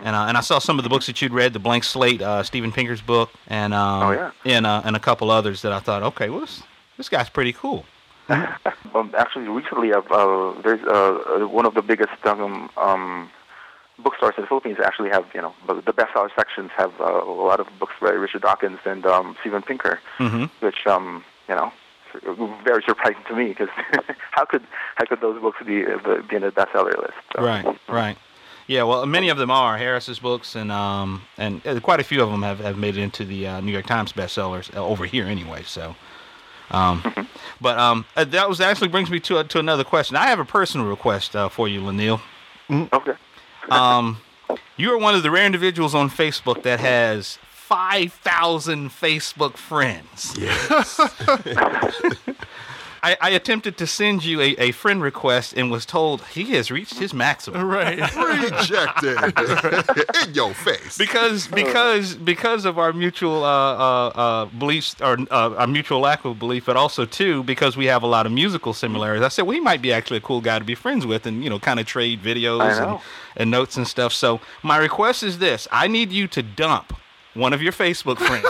[0.00, 2.20] And, uh, and I saw some of the books that you'd read, the Blank Slate,
[2.20, 4.30] uh, Steven Pinker's book, and um, Oh, yeah.
[4.44, 6.62] and, uh, and a couple others that I thought, okay, well, this,
[6.98, 7.86] this guy's pretty cool.
[8.94, 13.30] Um, actually, recently, I've, uh, there's uh, uh, one of the biggest um, um,
[13.98, 14.78] bookstores in the Philippines.
[14.84, 18.10] Actually, have you know the the bestseller sections have uh, a lot of books by
[18.10, 21.72] Richard Dawkins and um, Steven Pinker, hmm which um, you know
[22.64, 23.68] very surprising to me because
[24.32, 24.62] how could
[24.96, 27.14] how could those books be uh, be in the bestseller list?
[27.34, 28.16] So, Right, right.
[28.66, 32.22] Yeah, well, many of them are Harris's books, and um, and uh, quite a few
[32.22, 35.06] of them have, have made it into the uh, New York Times bestsellers uh, over
[35.06, 35.62] here anyway.
[35.64, 35.96] So,
[36.70, 37.02] um,
[37.60, 40.16] but um, uh, that was actually brings me to to another question.
[40.16, 42.20] I have a personal request uh, for you, Leinil.
[42.70, 43.14] Okay.
[43.70, 44.18] Um,
[44.76, 50.34] you are one of the rare individuals on Facebook that has five thousand Facebook friends.
[50.38, 50.98] Yes.
[53.02, 56.70] I, I attempted to send you a, a friend request and was told he has
[56.70, 57.66] reached his maximum.
[57.66, 57.98] Right.
[58.16, 59.18] Rejected.
[60.28, 60.98] In your face.
[60.98, 66.24] because because because of our mutual uh, uh, uh, beliefs or uh, our mutual lack
[66.24, 69.22] of belief, but also too because we have a lot of musical similarities.
[69.22, 71.42] I said, well, he might be actually a cool guy to be friends with, and
[71.44, 73.00] you know, kind of trade videos and,
[73.36, 74.12] and notes and stuff.
[74.12, 76.94] So my request is this: I need you to dump
[77.34, 78.44] one of your Facebook friends.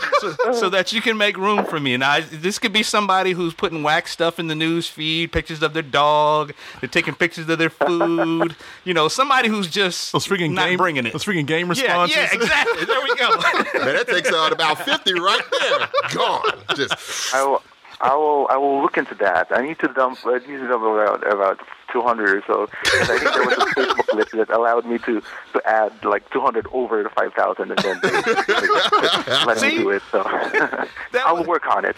[0.44, 1.94] so, so that you can make room for me.
[1.94, 5.62] And I, this could be somebody who's putting whack stuff in the news feed, pictures
[5.62, 8.56] of their dog, they're taking pictures of their food.
[8.84, 11.12] You know, somebody who's just Those freaking not game, bringing it.
[11.12, 12.16] Those freaking game yeah, responses.
[12.16, 12.84] yeah, exactly.
[12.84, 13.30] There we go.
[13.30, 15.88] Man, that takes out about 50 right there.
[16.14, 16.42] Gone.
[16.74, 17.34] Just.
[17.34, 17.62] I will,
[18.00, 19.48] I will, I will look into that.
[19.50, 21.60] I need to dump, I need to dump about about
[21.92, 22.62] 200 or so.
[22.62, 25.20] And I think there was a Facebook list that allowed me to
[25.52, 29.68] to add like 200 over the 5,000, and then they, they let See?
[29.70, 30.02] me do it.
[30.10, 30.88] So I
[31.32, 31.96] will was- work on it.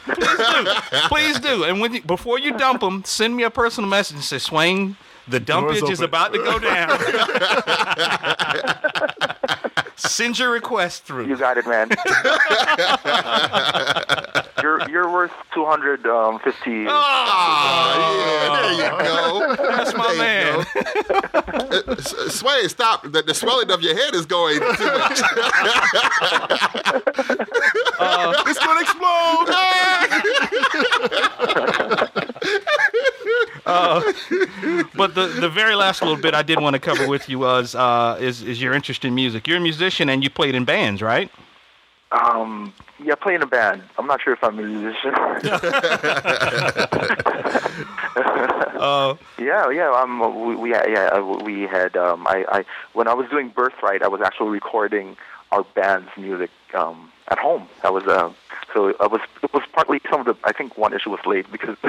[1.08, 1.64] Please do.
[1.64, 4.96] And when you, before you dump them, send me a personal message and say, Swain,
[5.26, 6.98] the Door's dumpage is about to go down.
[9.96, 11.26] send your request through.
[11.26, 11.88] you got it, man.
[15.18, 16.86] You're you're worth 250.
[16.88, 19.56] Ah, yeah, there you go.
[19.56, 20.66] That's my There man.
[21.88, 21.96] Uh,
[22.30, 23.02] Sway, stop.
[23.02, 25.22] The, the swelling of your head is going too much.
[28.46, 29.48] It's gonna explode.
[34.94, 37.74] But the, the very last little bit I did want to cover with you was
[37.74, 39.46] uh, is is your interest in music.
[39.46, 41.30] You're a musician and you played in bands, right?
[42.10, 42.72] Um,
[43.02, 43.82] yeah, play in a band.
[43.98, 45.14] I'm not sure if I'm a musician.
[48.78, 49.90] Uh, Yeah, yeah.
[49.90, 54.02] Um, we, we yeah uh, we had um, I, I when I was doing Birthright,
[54.02, 55.16] I was actually recording
[55.50, 57.68] our band's music um, at home.
[57.84, 58.32] I was uh,
[58.74, 61.50] so I was it was partly some of the I think one issue was late
[61.52, 61.76] because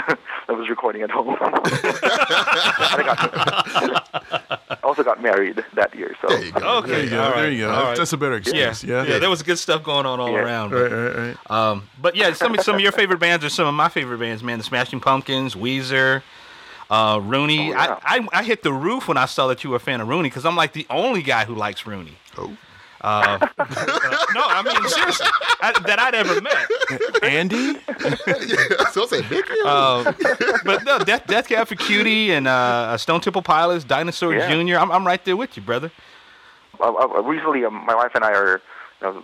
[0.48, 1.36] I was recording at home.
[1.40, 6.16] I, got, I also got married that year.
[6.22, 6.78] So There you go.
[6.80, 7.22] okay, There you go.
[7.24, 7.72] all right, there you go.
[7.72, 7.98] all right.
[7.98, 8.84] That's a better yeah, excuse.
[8.84, 9.20] yeah, Yeah.
[9.20, 10.40] There was good stuff going on all Yeah.
[10.40, 10.72] around.
[10.72, 11.52] Right, right, right.
[11.52, 14.20] Um, but yeah, some of some of your favorite bands are some of my favorite
[14.20, 14.58] bands, man.
[14.58, 16.22] The Smashing Pumpkins, Weezer,
[16.90, 17.70] uh, Rooney.
[17.70, 18.00] Oh, yeah.
[18.04, 20.08] I, I I hit the roof when I saw that you were a fan of
[20.08, 22.18] Rooney because I'm like the only guy who likes Rooney.
[22.38, 22.56] Oh.
[23.02, 23.38] Uh,
[24.36, 25.26] no, I mean seriously,
[25.62, 27.24] I, that I'd ever met.
[27.24, 27.56] Andy?
[27.88, 29.54] yeah, so I say, Mickey.
[29.64, 30.12] Uh,
[30.66, 34.50] but no, Death, Death Cab for Cutie and uh, Stone Temple Pilots, Dinosaur Yeah.
[34.50, 34.78] Jr.
[34.78, 35.92] I'm, I'm right there with you, brother.
[36.82, 38.62] uh, uh, recently, um, my wife and I are
[39.02, 39.24] you know,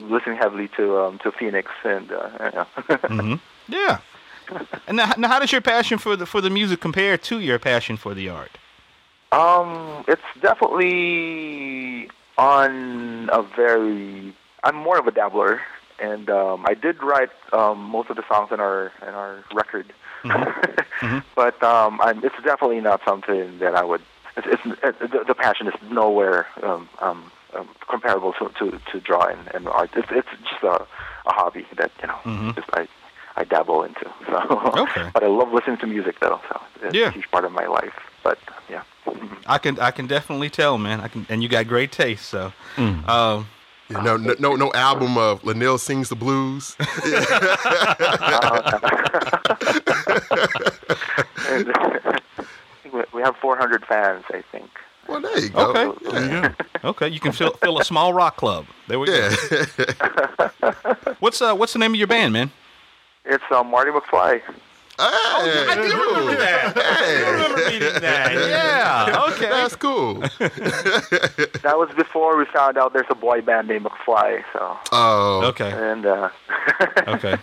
[0.00, 2.64] listening heavily to um, to Phoenix and uh, yeah.
[2.88, 3.34] Mm-hmm.
[3.68, 3.98] Yeah.
[4.88, 7.60] And now, now, how does your passion for the for the music compare to your
[7.60, 8.50] passion for the art?
[9.30, 14.34] Um, it's definitely on a very.
[14.64, 15.60] I'm more of a dabbler,
[15.98, 19.92] and um, I did write um, most of the songs in our in our record.
[21.34, 24.02] but um, I'm, it's definitely not something that I would.
[24.36, 29.00] It's, it's it, the, the passion is nowhere um, um, um, comparable to, to to
[29.00, 29.90] drawing and art.
[29.96, 30.82] It's it's just a,
[31.26, 32.50] a hobby that you know Mm-hmm.
[32.52, 32.86] just I
[33.36, 34.10] I dabble into.
[34.26, 34.36] So
[34.82, 35.10] Okay.
[35.14, 36.40] but I love listening to music though.
[36.48, 37.08] So it's Yeah.
[37.08, 37.94] a huge part of my life.
[38.22, 38.38] But
[38.70, 38.82] yeah.
[39.46, 41.00] I can I can definitely tell, man.
[41.00, 42.26] I can, and you got great taste.
[42.26, 43.48] So, um,
[43.88, 46.76] Yeah, no, no, no, no album of Leinil sings the blues.
[51.48, 52.18] And I
[52.82, 54.24] think we- we have 400 fans.
[54.30, 54.70] I think.
[55.06, 55.70] well, there you go.
[55.70, 56.10] Okay.
[56.10, 56.48] There you
[56.82, 56.88] go.
[56.90, 58.66] okay, you can fill, fill a small rock club.
[58.88, 59.34] There we Yeah.
[59.50, 60.74] go.
[61.20, 62.50] What's uh What's the name of your band, man?
[63.24, 64.40] It's uh, Marty McFly.
[65.02, 66.76] Hey, I do remember that.
[66.76, 68.32] I remember meeting that.
[68.52, 69.26] Yeah.
[69.32, 69.48] Okay.
[69.48, 70.22] That's cool.
[71.62, 74.44] That was before we found out there's a boy band named McFly.
[74.52, 75.70] So Oh, Okay.
[75.70, 76.28] and uh,
[77.08, 77.36] Okay.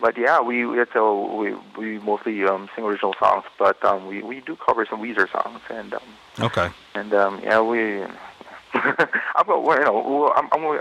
[0.00, 4.22] but yeah, we it's a, we we mostly um, sing original songs, but um, we
[4.22, 6.00] we do cover some Weezer songs and um,
[6.40, 6.68] Okay.
[6.94, 8.02] and um, yeah we.
[8.74, 9.54] I'm you
[9.84, 10.80] know, I'm, I'm,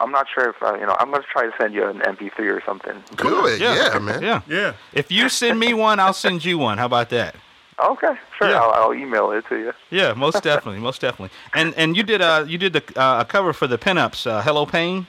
[0.00, 0.96] I'm not sure if uh, you know.
[0.98, 3.02] I'm gonna try to send you an MP3 or something.
[3.16, 3.60] good.
[3.60, 4.22] Yeah, man.
[4.22, 4.42] Yeah.
[4.48, 4.74] Yeah.
[4.92, 6.78] If you send me one, I'll send you one.
[6.78, 7.34] How about that?
[7.80, 8.48] Okay, sure.
[8.48, 8.60] Yeah.
[8.60, 9.72] I'll, I'll email it to you.
[9.90, 11.36] Yeah, most definitely, most definitely.
[11.54, 14.42] And and you did uh you did the uh, a cover for the pinups, uh,
[14.42, 15.06] Hello Pain.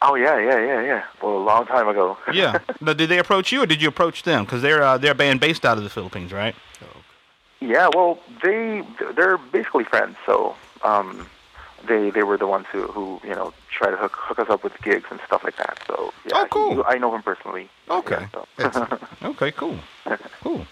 [0.00, 1.04] Oh yeah, yeah, yeah, yeah.
[1.22, 2.18] Well, a long time ago.
[2.32, 2.58] Yeah.
[2.80, 4.44] now, did they approach you or did you approach them?
[4.44, 6.54] Because they're uh, they're a band based out of the Philippines, right?
[7.60, 8.82] Yeah, well, they
[9.14, 10.16] they're basically friends.
[10.26, 11.28] So um,
[11.86, 14.62] they they were the ones who who you know try to hook hook us up
[14.64, 15.78] with gigs and stuff like that.
[15.86, 16.74] So yeah, Oh, cool.
[16.76, 17.68] he- I know him personally.
[17.90, 18.26] Okay.
[18.58, 18.98] Yeah, so.
[19.24, 19.76] Okay, cool,
[20.42, 20.66] cool.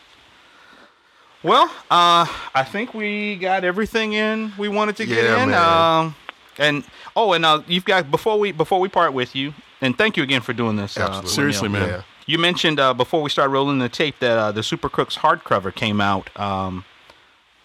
[1.43, 5.51] Well, uh, I think we got everything in we wanted to get Yeah, in.
[5.51, 6.01] man.
[6.05, 6.15] Um,
[6.59, 6.85] and
[7.17, 10.23] oh, and uh, you've got before we before we part with you, and thank you
[10.23, 10.99] again for doing this.
[10.99, 11.31] Uh, Absolutely.
[11.31, 11.73] Seriously, Leinil.
[11.73, 11.89] man.
[11.89, 12.03] Yeah.
[12.27, 16.01] You mentioned uh, before we started rolling the tape that uh, the Supercrooks hardcover came
[16.01, 16.85] out um,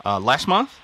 [0.05, 0.79] uh, last month.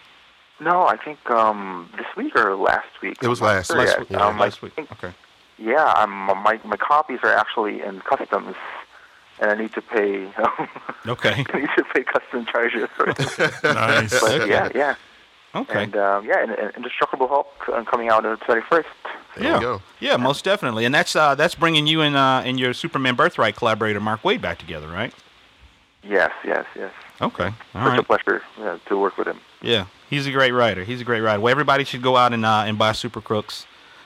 [0.62, 3.18] No, I think um, this week or last week.
[3.22, 3.88] It was last sure week.
[3.88, 3.98] yet.
[3.98, 4.28] Last week, yeah.
[4.28, 4.74] Um, last week.
[4.74, 5.12] think- Okay.
[5.58, 8.56] Yeah, I'm, my my copies are actually in customs,
[9.40, 10.32] and I need to pay.
[11.08, 11.46] Okay.
[11.54, 12.90] I need to pay custom charges.
[13.64, 14.20] Nice.
[14.20, 14.96] But yeah, yeah,
[15.54, 15.84] Okay.
[15.84, 18.86] and um, yeah, and, and Indestructible Hulk uh, coming out on the 21st.
[19.36, 19.56] There yeah.
[19.56, 19.82] you go.
[20.00, 23.56] Yeah, most definitely, and that's uh, that's bringing you and uh, and your Superman Birthright
[23.56, 25.14] collaborator Mark Waid back together, right?
[26.04, 26.92] Yes, yes, yes.
[27.22, 27.52] Okay.
[27.76, 29.40] All Such a pleasure uh, to work with him.
[29.62, 30.84] Yeah, he's a great writer.
[30.84, 31.40] He's a great writer.
[31.40, 33.66] Well, everybody should go out and uh, and buy Supercrooks,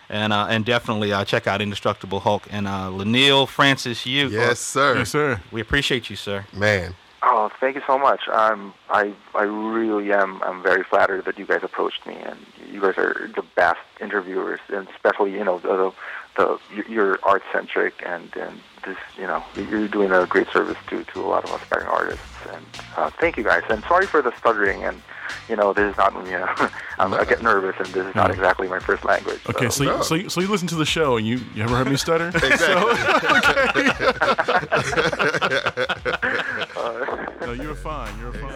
[0.09, 4.05] and uh, and definitely uh, check out Indestructible Hulk and uh, Leinil Francis.
[4.05, 4.97] You, Yes, sir.
[4.97, 5.41] Yes, sir.
[5.51, 6.45] we appreciate you, sir.
[6.53, 6.93] Man.
[7.23, 8.21] Oh, thank you so much.
[8.31, 10.41] I'm I I really am.
[10.43, 12.37] I'm very flattered that you guys approached me, and
[12.71, 15.91] you guys are the best interviewers, and especially you know the
[16.35, 20.77] the, the you're art centric, and and this you know you're doing a great service
[20.89, 22.65] to to a lot of aspiring artists, and
[22.97, 23.63] uh, thank you guys.
[23.69, 25.01] And sorry for the stuttering, and
[25.49, 26.69] you know this is not you know
[26.99, 29.39] I'm, I get nervous, and this is not exactly my first language.
[29.49, 29.97] Okay, so No.
[29.97, 31.97] you, so you, so you listen to the show and you you ever heard me
[31.97, 32.31] stutter?
[37.41, 38.17] no, you were fine.
[38.19, 38.55] You were fine.